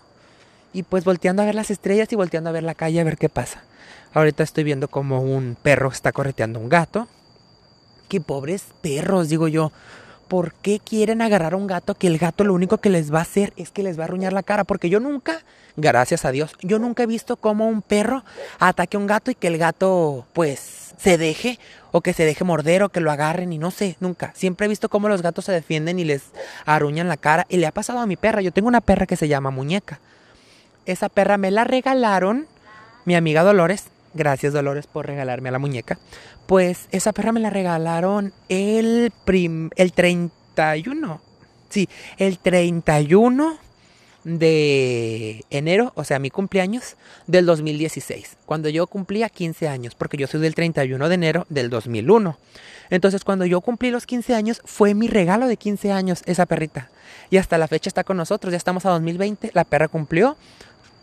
y 0.73 0.83
pues 0.83 1.05
volteando 1.05 1.43
a 1.43 1.47
ver 1.47 1.55
las 1.55 1.71
estrellas 1.71 2.13
y 2.13 2.17
volteando 2.17 2.51
a 2.51 2.53
ver 2.53 2.63
la 2.63 2.75
calle 2.75 3.01
a 3.01 3.05
ver 3.05 3.19
qué 3.19 3.29
pasa. 3.29 3.63
Ahorita 4.15 4.43
estoy 4.43 4.65
viendo 4.65 4.89
como 4.89 5.21
un 5.21 5.57
perro 5.61 5.91
está 5.91 6.13
correteando 6.13 6.59
a 6.59 6.63
un 6.63 6.69
gato. 6.69 7.09
Qué 8.09 8.21
pobres 8.21 8.65
perros, 8.83 9.29
digo 9.29 9.49
yo. 9.49 9.73
¿Por 10.29 10.55
qué 10.55 10.81
quieren 10.81 11.21
agarrar 11.21 11.55
a 11.55 11.57
un 11.57 11.67
gato 11.67 11.95
que 11.95 12.07
el 12.07 12.19
gato 12.19 12.45
lo 12.45 12.55
único 12.55 12.79
que 12.79 12.91
les 12.91 13.13
va 13.13 13.19
a 13.19 13.23
hacer 13.23 13.53
es 13.57 13.71
que 13.71 13.83
les 13.83 13.99
va 13.99 14.03
a 14.03 14.07
arruñar 14.07 14.33
la 14.33 14.43
cara? 14.43 14.65
Porque 14.65 14.89
yo 14.89 14.99
nunca, 14.99 15.43
gracias 15.77 16.25
a 16.25 16.31
Dios, 16.31 16.55
yo 16.63 16.79
nunca 16.79 17.03
he 17.03 17.07
visto 17.07 17.37
cómo 17.37 17.69
un 17.69 17.83
perro 17.83 18.25
ataque 18.59 18.97
a 18.97 19.01
un 19.01 19.07
gato 19.07 19.31
y 19.31 19.35
que 19.35 19.49
el 19.49 19.59
gato 19.59 20.27
pues 20.33 20.95
se 20.97 21.19
deje 21.19 21.59
o 21.91 22.01
que 22.01 22.15
se 22.15 22.25
deje 22.25 22.45
morder 22.45 22.83
o 22.83 22.89
que 22.89 23.01
lo 23.01 23.11
agarren 23.11 23.53
y 23.53 23.59
no 23.59 23.71
sé, 23.71 23.97
nunca. 24.01 24.33
Siempre 24.35 24.67
he 24.67 24.69
visto 24.69 24.89
cómo 24.89 25.09
los 25.09 25.21
gatos 25.21 25.45
se 25.45 25.53
defienden 25.53 25.99
y 25.99 26.05
les 26.05 26.23
arruñan 26.65 27.09
la 27.09 27.17
cara 27.17 27.47
y 27.49 27.59
le 27.59 27.67
ha 27.67 27.73
pasado 27.73 27.99
a 27.99 28.07
mi 28.07 28.17
perra. 28.17 28.41
Yo 28.41 28.53
tengo 28.53 28.69
una 28.69 28.81
perra 28.81 29.07
que 29.07 29.17
se 29.17 29.29
llama 29.29 29.51
Muñeca. 29.51 30.01
Esa 30.87 31.09
perra 31.09 31.39
me 31.39 31.51
la 31.51 31.65
regalaron 31.65 32.47
mi 33.05 33.15
amiga 33.15 33.43
Dolores 33.43 33.93
Gracias 34.15 34.53
Dolores 34.53 34.87
por 34.87 35.07
regalarme 35.07 35.49
a 35.49 35.53
la 35.53 35.59
muñeca. 35.59 35.99
Pues 36.47 36.89
esa 36.91 37.13
perra 37.13 37.33
me 37.33 37.41
la 37.41 37.51
regalaron 37.51 38.33
el, 38.49 39.11
prim 39.25 39.71
el 39.77 39.93
31. 39.93 41.21
Sí, 41.71 41.89
el 42.19 42.39
31 42.39 43.59
de 44.25 45.45
enero, 45.51 45.93
o 45.97 46.05
sea, 46.05 46.19
mi 46.19 46.31
cumpleaños 46.31 46.97
del 47.27 47.47
2016, 47.47 48.37
cuando 48.47 48.69
yo 48.69 48.87
cumplía 48.87 49.29
15 49.29 49.67
años, 49.67 49.95
porque 49.97 50.17
yo 50.17 50.27
soy 50.27 50.41
del 50.41 50.55
31 50.55 51.09
de 51.09 51.15
enero 51.15 51.47
del 51.49 51.71
2001. 51.71 52.39
Entonces, 52.91 53.25
cuando 53.25 53.47
yo 53.47 53.63
cumplí 53.63 53.91
los 53.91 54.05
15 54.05 54.35
años, 54.35 54.61
fue 54.65 54.95
mi 54.95 55.09
regalo 55.09 55.49
de 55.49 55.57
15 55.57 55.91
años 55.91 56.23
esa 56.27 56.45
perrita. 56.45 56.91
Y 57.31 57.39
hasta 57.39 57.57
la 57.57 57.67
fecha 57.67 57.89
está 57.89 58.05
con 58.05 58.19
nosotros, 58.19 58.53
ya 58.53 58.59
estamos 58.59 58.85
a 58.85 58.91
2020, 58.91 59.51
la 59.55 59.65
perra 59.65 59.89
cumplió 59.89 60.37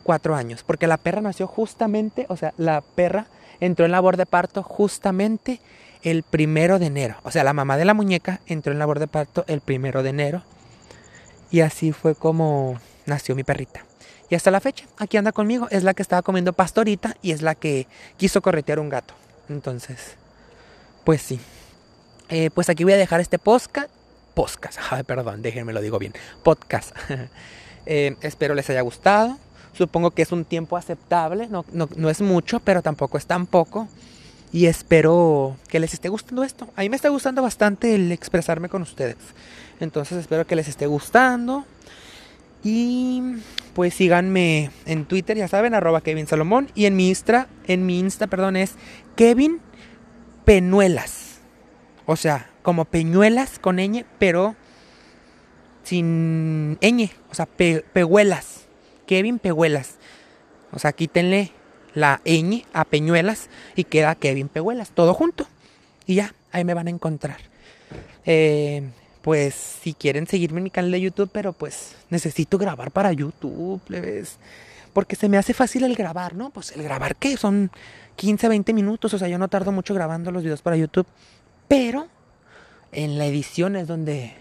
cuatro 0.04 0.36
años, 0.36 0.64
porque 0.64 0.88
la 0.88 0.98
perra 0.98 1.22
nació 1.22 1.48
justamente, 1.48 2.26
o 2.30 2.38
sea, 2.38 2.54
la 2.58 2.82
perra 2.82 3.28
entró 3.60 3.86
en 3.86 3.92
labor 3.92 4.18
de 4.18 4.26
parto 4.26 4.64
justamente 4.64 5.60
el 6.04 6.24
primero 6.24 6.80
de 6.80 6.88
enero. 6.88 7.16
O 7.24 7.32
sea, 7.32 7.44
la 7.44 7.54
mamá 7.54 7.78
de 7.78 7.86
la 7.86 7.94
muñeca 7.94 8.40
entró 8.48 8.72
en 8.72 8.80
labor 8.80 9.00
de 9.00 9.08
parto 9.08 9.44
el 9.48 9.62
primero 9.62 10.04
de 10.04 10.10
enero. 10.10 10.44
Y 11.52 11.62
así 11.62 11.92
fue 11.92 12.16
como 12.16 12.80
nació 13.06 13.36
mi 13.36 13.44
perrita. 13.44 13.86
Y 14.30 14.36
hasta 14.36 14.52
la 14.52 14.60
fecha, 14.60 14.86
aquí 14.98 15.18
anda 15.18 15.32
conmigo. 15.32 15.68
Es 15.72 15.84
la 15.84 15.94
que 15.94 16.04
estaba 16.04 16.22
comiendo 16.22 16.54
pastorita 16.54 17.18
y 17.22 17.32
es 17.32 17.42
la 17.42 17.56
que 17.56 17.88
quiso 18.18 18.42
corretear 18.42 18.80
un 18.80 18.90
gato. 18.90 19.16
Entonces, 19.50 20.16
pues 21.04 21.22
sí. 21.22 21.40
Eh, 22.30 22.52
pues 22.52 22.70
aquí 22.70 22.84
voy 22.84 22.94
a 22.94 22.98
dejar 22.98 23.20
este 23.20 23.40
podcast. 23.40 23.90
Podcast, 24.36 24.80
perdón, 25.08 25.42
déjenme 25.42 25.74
lo 25.74 25.82
digo 25.82 26.00
bien. 26.00 26.14
Podcast. 26.44 26.96
Eh, 27.86 28.18
espero 28.22 28.54
les 28.54 28.70
haya 28.70 28.82
gustado. 28.82 29.40
Supongo 29.74 30.12
que 30.12 30.22
es 30.22 30.32
un 30.32 30.46
tiempo 30.46 30.78
aceptable, 30.78 31.48
no, 31.48 31.66
no, 31.72 32.10
es 32.10 32.22
mucho, 32.22 32.60
pero 32.60 32.82
tampoco 32.82 33.18
es 33.18 33.26
tan 33.26 33.46
poco. 33.46 33.88
Y 34.52 34.66
espero 34.66 35.56
que 35.68 35.80
les 35.80 35.94
esté 35.94 36.10
gustando 36.10 36.44
esto. 36.44 36.68
A 36.76 36.82
mí 36.82 36.90
me 36.90 36.96
está 36.96 37.10
gustando 37.10 37.42
bastante 37.42 37.96
el 37.96 38.12
expresarme 38.12 38.68
con 38.68 38.82
ustedes. 38.82 39.18
Entonces 39.80 40.18
espero 40.18 40.46
que 40.48 40.56
les 40.56 40.68
esté 40.68 40.88
gustando. 40.88 41.66
Y 42.64 43.22
pues 43.74 43.94
síganme 43.94 44.72
en 44.86 45.06
Twitter, 45.06 45.38
ya 45.38 45.48
saben, 45.48 45.74
arroba 45.74 46.02
Kevin 46.02 46.28
Salomón. 46.28 46.70
Y 46.76 46.86
en 46.86 46.96
mi 46.96 47.10
Insta, 47.10 47.48
en 47.68 47.86
mi 47.86 48.00
Insta, 48.00 48.28
perdón, 48.28 48.56
es 48.56 48.74
Kevin 49.16 49.62
Penuelas. 50.46 51.40
O 52.06 52.16
sea, 52.16 52.50
como 52.64 52.86
peñuelas 52.86 53.60
con 53.60 53.78
ñ, 53.78 54.04
pero 54.18 54.56
sin 55.84 56.78
ñ. 56.82 57.12
O 57.32 57.36
sea, 57.36 57.46
pehuelas. 57.46 58.66
Kevin 59.10 59.40
Pehuelas. 59.40 59.96
O 60.72 60.78
sea, 60.78 60.94
quítenle 60.94 61.52
la 61.96 62.22
ñ 62.26 62.64
a 62.74 62.86
Peñuelas 62.86 63.50
y 63.76 63.86
queda 63.86 64.14
Kevin 64.14 64.50
Pehuelas, 64.50 64.92
todo 64.92 65.16
junto. 65.16 65.48
Y 66.06 66.14
ya, 66.14 66.36
ahí 66.52 66.64
me 66.64 66.76
van 66.76 66.86
a 66.86 66.92
encontrar. 66.92 67.38
Eh, 68.28 68.88
pues 69.24 69.56
si 69.56 69.96
quieren 69.96 70.28
seguirme 70.28 70.60
en 70.60 70.66
mi 70.66 70.70
canal 70.70 70.92
de 70.92 71.02
YouTube, 71.02 71.32
pero 71.34 71.54
pues 71.54 71.96
necesito 72.12 72.60
grabar 72.60 72.92
para 72.92 73.12
YouTube, 73.12 73.82
plebes. 73.82 74.38
Porque 74.94 75.16
se 75.16 75.28
me 75.28 75.40
hace 75.40 75.56
fácil 75.56 75.86
el 75.86 75.96
grabar, 75.96 76.36
¿no? 76.36 76.52
Pues 76.52 76.72
el 76.74 76.84
grabar, 76.84 77.16
¿qué? 77.16 77.36
Son 77.36 77.72
15, 78.16 78.48
20 78.48 78.74
minutos. 78.74 79.12
O 79.16 79.18
sea, 79.18 79.28
yo 79.28 79.40
no 79.40 79.48
tardo 79.48 79.72
mucho 79.72 79.96
grabando 79.96 80.30
los 80.30 80.44
videos 80.44 80.62
para 80.62 80.78
YouTube. 80.78 81.08
Pero 81.68 82.08
en 82.92 83.18
la 83.18 83.26
edición 83.26 83.76
es 83.76 83.88
donde 83.88 84.36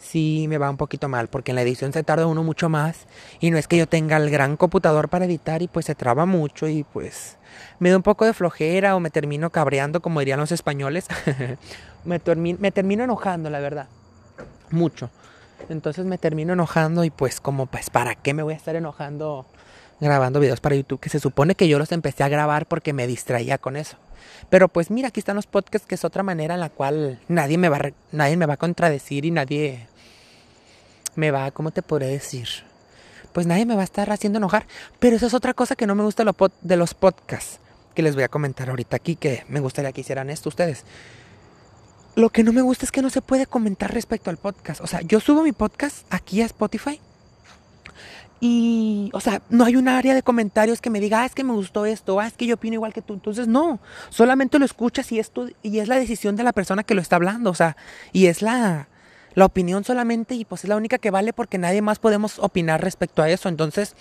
sí 0.00 0.46
me 0.48 0.58
va 0.58 0.70
un 0.70 0.76
poquito 0.76 1.08
mal, 1.08 1.28
porque 1.28 1.52
en 1.52 1.56
la 1.56 1.62
edición 1.62 1.92
se 1.92 2.02
tarda 2.02 2.26
uno 2.26 2.42
mucho 2.42 2.68
más 2.68 3.06
y 3.38 3.50
no 3.50 3.58
es 3.58 3.68
que 3.68 3.76
yo 3.76 3.86
tenga 3.86 4.16
el 4.16 4.30
gran 4.30 4.56
computador 4.56 5.08
para 5.08 5.26
editar 5.26 5.62
y 5.62 5.68
pues 5.68 5.86
se 5.86 5.94
traba 5.94 6.26
mucho 6.26 6.66
y 6.66 6.84
pues 6.84 7.36
me 7.78 7.90
da 7.90 7.96
un 7.96 8.02
poco 8.02 8.24
de 8.24 8.32
flojera 8.32 8.96
o 8.96 9.00
me 9.00 9.10
termino 9.10 9.50
cabreando 9.50 10.00
como 10.00 10.20
dirían 10.20 10.40
los 10.40 10.52
españoles. 10.52 11.06
me, 12.04 12.18
termino 12.18 13.04
enojando, 13.04 13.50
la 13.50 13.60
verdad, 13.60 13.88
mucho. 14.70 15.10
Entonces 15.68 16.06
me 16.06 16.18
termino 16.18 16.54
enojando 16.54 17.04
y 17.04 17.10
pues 17.10 17.40
como 17.40 17.66
pues 17.66 17.90
para 17.90 18.14
qué 18.14 18.32
me 18.32 18.42
voy 18.42 18.54
a 18.54 18.56
estar 18.56 18.74
enojando 18.76 19.46
grabando 20.00 20.40
videos 20.40 20.60
para 20.60 20.74
YouTube 20.74 20.98
que 20.98 21.10
se 21.10 21.20
supone 21.20 21.54
que 21.54 21.68
yo 21.68 21.78
los 21.78 21.92
empecé 21.92 22.24
a 22.24 22.28
grabar 22.28 22.64
porque 22.64 22.94
me 22.94 23.06
distraía 23.06 23.58
con 23.58 23.76
eso. 23.76 23.98
Pero 24.48 24.68
pues 24.68 24.90
mira, 24.90 25.08
aquí 25.08 25.20
están 25.20 25.36
los 25.36 25.46
podcasts 25.46 25.86
que 25.86 25.94
es 25.94 26.04
otra 26.04 26.22
manera 26.22 26.54
en 26.54 26.60
la 26.60 26.70
cual 26.70 27.20
nadie 27.28 27.58
me 27.58 27.68
va 27.68 27.76
a, 27.76 27.90
nadie 28.12 28.36
me 28.36 28.46
va 28.46 28.54
a 28.54 28.58
contradecir 28.58 29.24
y 29.24 29.30
nadie 29.30 29.86
me 31.14 31.30
va, 31.30 31.50
¿cómo 31.50 31.70
te 31.70 31.82
podré 31.82 32.06
decir? 32.06 32.48
Pues 33.32 33.46
nadie 33.46 33.66
me 33.66 33.74
va 33.74 33.82
a 33.82 33.84
estar 33.84 34.10
haciendo 34.10 34.38
enojar. 34.38 34.66
Pero 34.98 35.16
eso 35.16 35.26
es 35.26 35.34
otra 35.34 35.54
cosa 35.54 35.76
que 35.76 35.86
no 35.86 35.94
me 35.94 36.02
gusta 36.02 36.24
de 36.62 36.76
los 36.76 36.94
podcasts. 36.94 37.60
Que 37.94 38.02
les 38.02 38.14
voy 38.14 38.24
a 38.24 38.28
comentar 38.28 38.70
ahorita 38.70 38.96
aquí, 38.96 39.16
que 39.16 39.44
me 39.48 39.60
gustaría 39.60 39.92
que 39.92 40.00
hicieran 40.00 40.30
esto 40.30 40.48
ustedes. 40.48 40.84
Lo 42.16 42.30
que 42.30 42.42
no 42.42 42.52
me 42.52 42.62
gusta 42.62 42.84
es 42.84 42.92
que 42.92 43.02
no 43.02 43.10
se 43.10 43.22
puede 43.22 43.46
comentar 43.46 43.92
respecto 43.94 44.30
al 44.30 44.36
podcast. 44.36 44.80
O 44.80 44.86
sea, 44.86 45.00
yo 45.02 45.20
subo 45.20 45.42
mi 45.42 45.52
podcast 45.52 46.06
aquí 46.10 46.42
a 46.42 46.46
Spotify. 46.46 47.00
Y, 48.40 49.10
o 49.12 49.20
sea, 49.20 49.42
no 49.50 49.66
hay 49.66 49.76
un 49.76 49.86
área 49.86 50.14
de 50.14 50.22
comentarios 50.22 50.80
que 50.80 50.88
me 50.88 50.98
diga, 50.98 51.22
ah, 51.22 51.26
es 51.26 51.34
que 51.34 51.44
me 51.44 51.52
gustó 51.52 51.84
esto, 51.84 52.18
ah, 52.20 52.26
es 52.26 52.32
que 52.32 52.46
yo 52.46 52.54
opino 52.54 52.74
igual 52.74 52.94
que 52.94 53.02
tú. 53.02 53.12
Entonces, 53.12 53.46
no, 53.46 53.80
solamente 54.08 54.58
lo 54.58 54.64
escuchas 54.64 55.12
y, 55.12 55.18
esto, 55.18 55.48
y 55.62 55.78
es 55.78 55.88
la 55.88 55.98
decisión 55.98 56.36
de 56.36 56.42
la 56.42 56.52
persona 56.52 56.82
que 56.82 56.94
lo 56.94 57.02
está 57.02 57.16
hablando. 57.16 57.50
O 57.50 57.54
sea, 57.54 57.76
y 58.12 58.26
es 58.26 58.40
la, 58.40 58.88
la 59.34 59.44
opinión 59.44 59.84
solamente 59.84 60.34
y 60.34 60.44
pues 60.44 60.64
es 60.64 60.68
la 60.68 60.76
única 60.76 60.98
que 60.98 61.10
vale 61.10 61.32
porque 61.32 61.58
nadie 61.58 61.82
más 61.82 61.98
podemos 61.98 62.38
opinar 62.38 62.82
respecto 62.82 63.22
a 63.22 63.28
eso. 63.28 63.48
Entonces, 63.48 63.94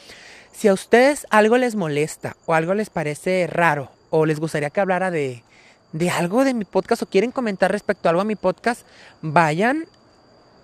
si 0.54 0.68
a 0.70 0.74
ustedes 0.74 1.28
algo 1.30 1.58
les 1.58 1.76
molesta 1.76 2.36
o 2.46 2.54
algo 2.54 2.74
les 2.74 2.90
parece 2.90 3.48
raro 3.48 3.92
o 4.10 4.26
les 4.26 4.40
gustaría 4.40 4.70
que 4.70 4.80
hablara 4.80 5.12
de, 5.12 5.44
de 5.92 6.10
algo 6.10 6.44
de 6.44 6.54
mi 6.54 6.66
podcast 6.66 7.04
o 7.04 7.08
quieren 7.08 7.32
comentar 7.32 7.72
respecto 7.72 8.08
a 8.08 8.12
algo 8.12 8.22
a 8.22 8.26
mi 8.26 8.36
podcast, 8.36 8.86
vayan 9.22 9.86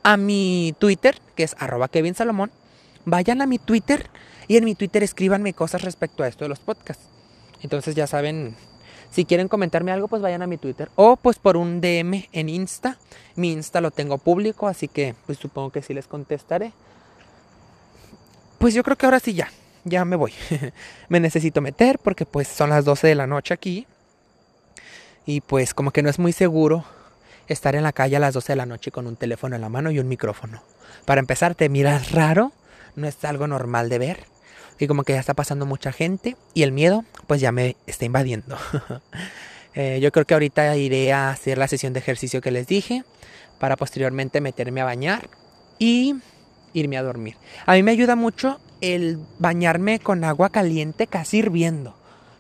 a 0.04 0.18
mi 0.18 0.76
Twitter, 0.80 1.20
que 1.36 1.44
es 1.44 1.56
arroba 1.60 1.88
Kevin 1.88 2.16
Salomón, 2.16 2.52
vayan 3.06 3.42
a 3.42 3.46
mi 3.46 3.60
Twitter 3.60 4.10
y 4.48 4.58
en 4.58 4.66
mi 4.66 4.76
Twitter 4.76 5.04
escríbanme 5.04 5.54
cosas 5.54 5.82
respecto 5.82 6.24
a 6.24 6.28
esto 6.28 6.46
de 6.46 6.50
los 6.50 6.60
podcasts. 6.60 7.06
Entonces 7.62 7.96
ya 7.96 8.08
saben 8.08 8.56
si 9.16 9.24
quieren 9.24 9.48
comentarme 9.48 9.92
algo, 9.92 10.10
pues 10.10 10.22
vayan 10.22 10.42
a 10.42 10.48
mi 10.48 10.58
Twitter. 10.58 10.90
O 10.96 11.16
pues 11.16 11.40
por 11.40 11.56
un 11.56 11.80
DM 11.80 12.28
en 12.34 12.50
Insta. 12.50 12.98
Mi 13.36 13.54
Insta 13.54 13.80
lo 13.80 13.92
tengo 13.92 14.18
público, 14.18 14.68
así 14.68 14.88
que 14.88 15.16
pues 15.26 15.38
supongo 15.38 15.72
que 15.72 15.82
sí 15.82 15.94
les 15.94 16.08
contestaré. 16.08 16.74
Pues 18.58 18.74
yo 18.74 18.84
creo 18.84 18.98
que 18.98 19.06
ahora 19.06 19.22
sí 19.22 19.34
ya. 19.34 19.50
Ya 19.86 20.04
me 20.04 20.16
voy. 20.16 20.34
me 21.10 21.20
necesito 21.22 21.62
meter 21.62 22.00
porque 22.00 22.26
pues 22.26 22.50
son 22.50 22.72
las 22.72 22.84
12 22.84 23.08
de 23.08 23.16
la 23.16 23.26
noche 23.26 23.54
aquí. 23.54 23.88
Y 25.26 25.42
pues 25.42 25.74
como 25.74 25.92
que 25.92 26.04
no 26.04 26.10
es 26.10 26.20
muy 26.20 26.34
seguro 26.34 26.84
estar 27.48 27.76
en 27.76 27.84
la 27.84 27.94
calle 27.94 28.18
a 28.18 28.20
las 28.20 28.34
12 28.34 28.52
de 28.52 28.58
la 28.58 28.66
noche 28.66 28.92
con 28.92 29.08
un 29.08 29.16
teléfono 29.16 29.56
en 29.56 29.62
la 29.62 29.70
mano 29.70 29.92
y 29.92 30.00
un 30.00 30.08
micrófono. 30.08 30.62
Para 31.06 31.20
empezar, 31.20 31.56
te 31.56 31.70
miras 31.70 32.12
raro. 32.12 32.52
No 32.96 33.08
es 33.08 33.24
algo 33.26 33.48
normal 33.48 33.90
de 33.90 34.00
ver. 34.00 34.24
y 34.78 34.88
como 34.88 35.04
que 35.04 35.14
ya 35.14 35.20
está 35.20 35.34
pasando 35.34 35.66
mucha 35.66 35.94
gente 35.94 36.36
y 36.54 36.64
el 36.64 36.72
miedo 36.72 37.06
pues 37.28 37.40
ya 37.42 37.52
me 37.52 37.76
está 37.88 38.06
invadiendo. 38.06 38.58
Eh, 39.78 40.00
yo 40.02 40.10
creo 40.14 40.24
que 40.24 40.34
ahorita 40.34 40.78
iré 40.78 41.12
a 41.12 41.30
hacer 41.30 41.58
la 41.58 41.68
sesión 41.68 41.92
de 41.92 42.00
ejercicio 42.00 42.40
que 42.40 42.50
les 42.50 42.66
dije 42.66 43.04
para 43.60 43.76
posteriormente 43.76 44.40
meterme 44.40 44.80
a 44.80 44.86
bañar 44.86 45.28
y 45.80 46.16
irme 46.72 46.98
a 46.98 47.04
dormir. 47.04 47.36
A 47.66 47.74
mí 47.74 47.84
me 47.84 47.92
ayuda 47.92 48.16
mucho 48.16 48.62
el 48.80 49.20
bañarme 49.40 50.00
con 50.00 50.24
agua 50.24 50.50
caliente 50.50 51.08
casi 51.08 51.40
hirviendo. 51.40 51.94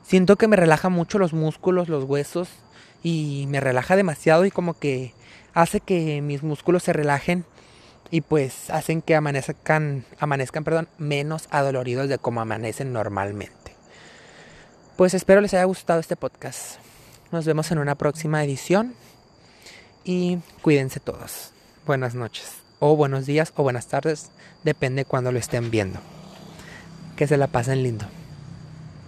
Siento 0.03 0.37
que 0.37 0.47
me 0.47 0.55
relaja 0.55 0.89
mucho 0.89 1.19
los 1.19 1.33
músculos, 1.33 1.89
los 1.89 2.03
huesos 2.05 2.47
y 3.03 3.47
me 3.49 3.59
relaja 3.59 3.95
demasiado 3.95 4.45
y 4.45 4.51
como 4.51 4.77
que 4.77 5.13
hace 5.53 5.79
que 5.79 6.21
mis 6.21 6.43
músculos 6.43 6.83
se 6.83 6.93
relajen 6.93 7.45
y 8.11 8.21
pues 8.21 8.69
hacen 8.69 9.01
que 9.01 9.15
amanezcan, 9.15 10.05
amanezcan 10.19 10.63
perdón, 10.63 10.87
menos 10.97 11.47
adoloridos 11.51 12.09
de 12.09 12.17
como 12.17 12.41
amanecen 12.41 12.93
normalmente. 12.93 13.75
Pues 14.97 15.13
espero 15.13 15.41
les 15.41 15.53
haya 15.53 15.65
gustado 15.65 15.99
este 15.99 16.15
podcast. 16.15 16.79
Nos 17.31 17.45
vemos 17.45 17.71
en 17.71 17.79
una 17.79 17.95
próxima 17.95 18.43
edición 18.43 18.93
y 20.03 20.39
cuídense 20.61 20.99
todos. 20.99 21.51
Buenas 21.85 22.15
noches 22.15 22.65
o 22.79 22.95
buenos 22.95 23.25
días 23.25 23.53
o 23.55 23.63
buenas 23.63 23.87
tardes, 23.87 24.29
depende 24.63 25.05
cuando 25.05 25.31
lo 25.31 25.39
estén 25.39 25.71
viendo. 25.71 25.99
Que 27.15 27.27
se 27.27 27.37
la 27.37 27.47
pasen 27.47 27.83
lindo. 27.83 28.05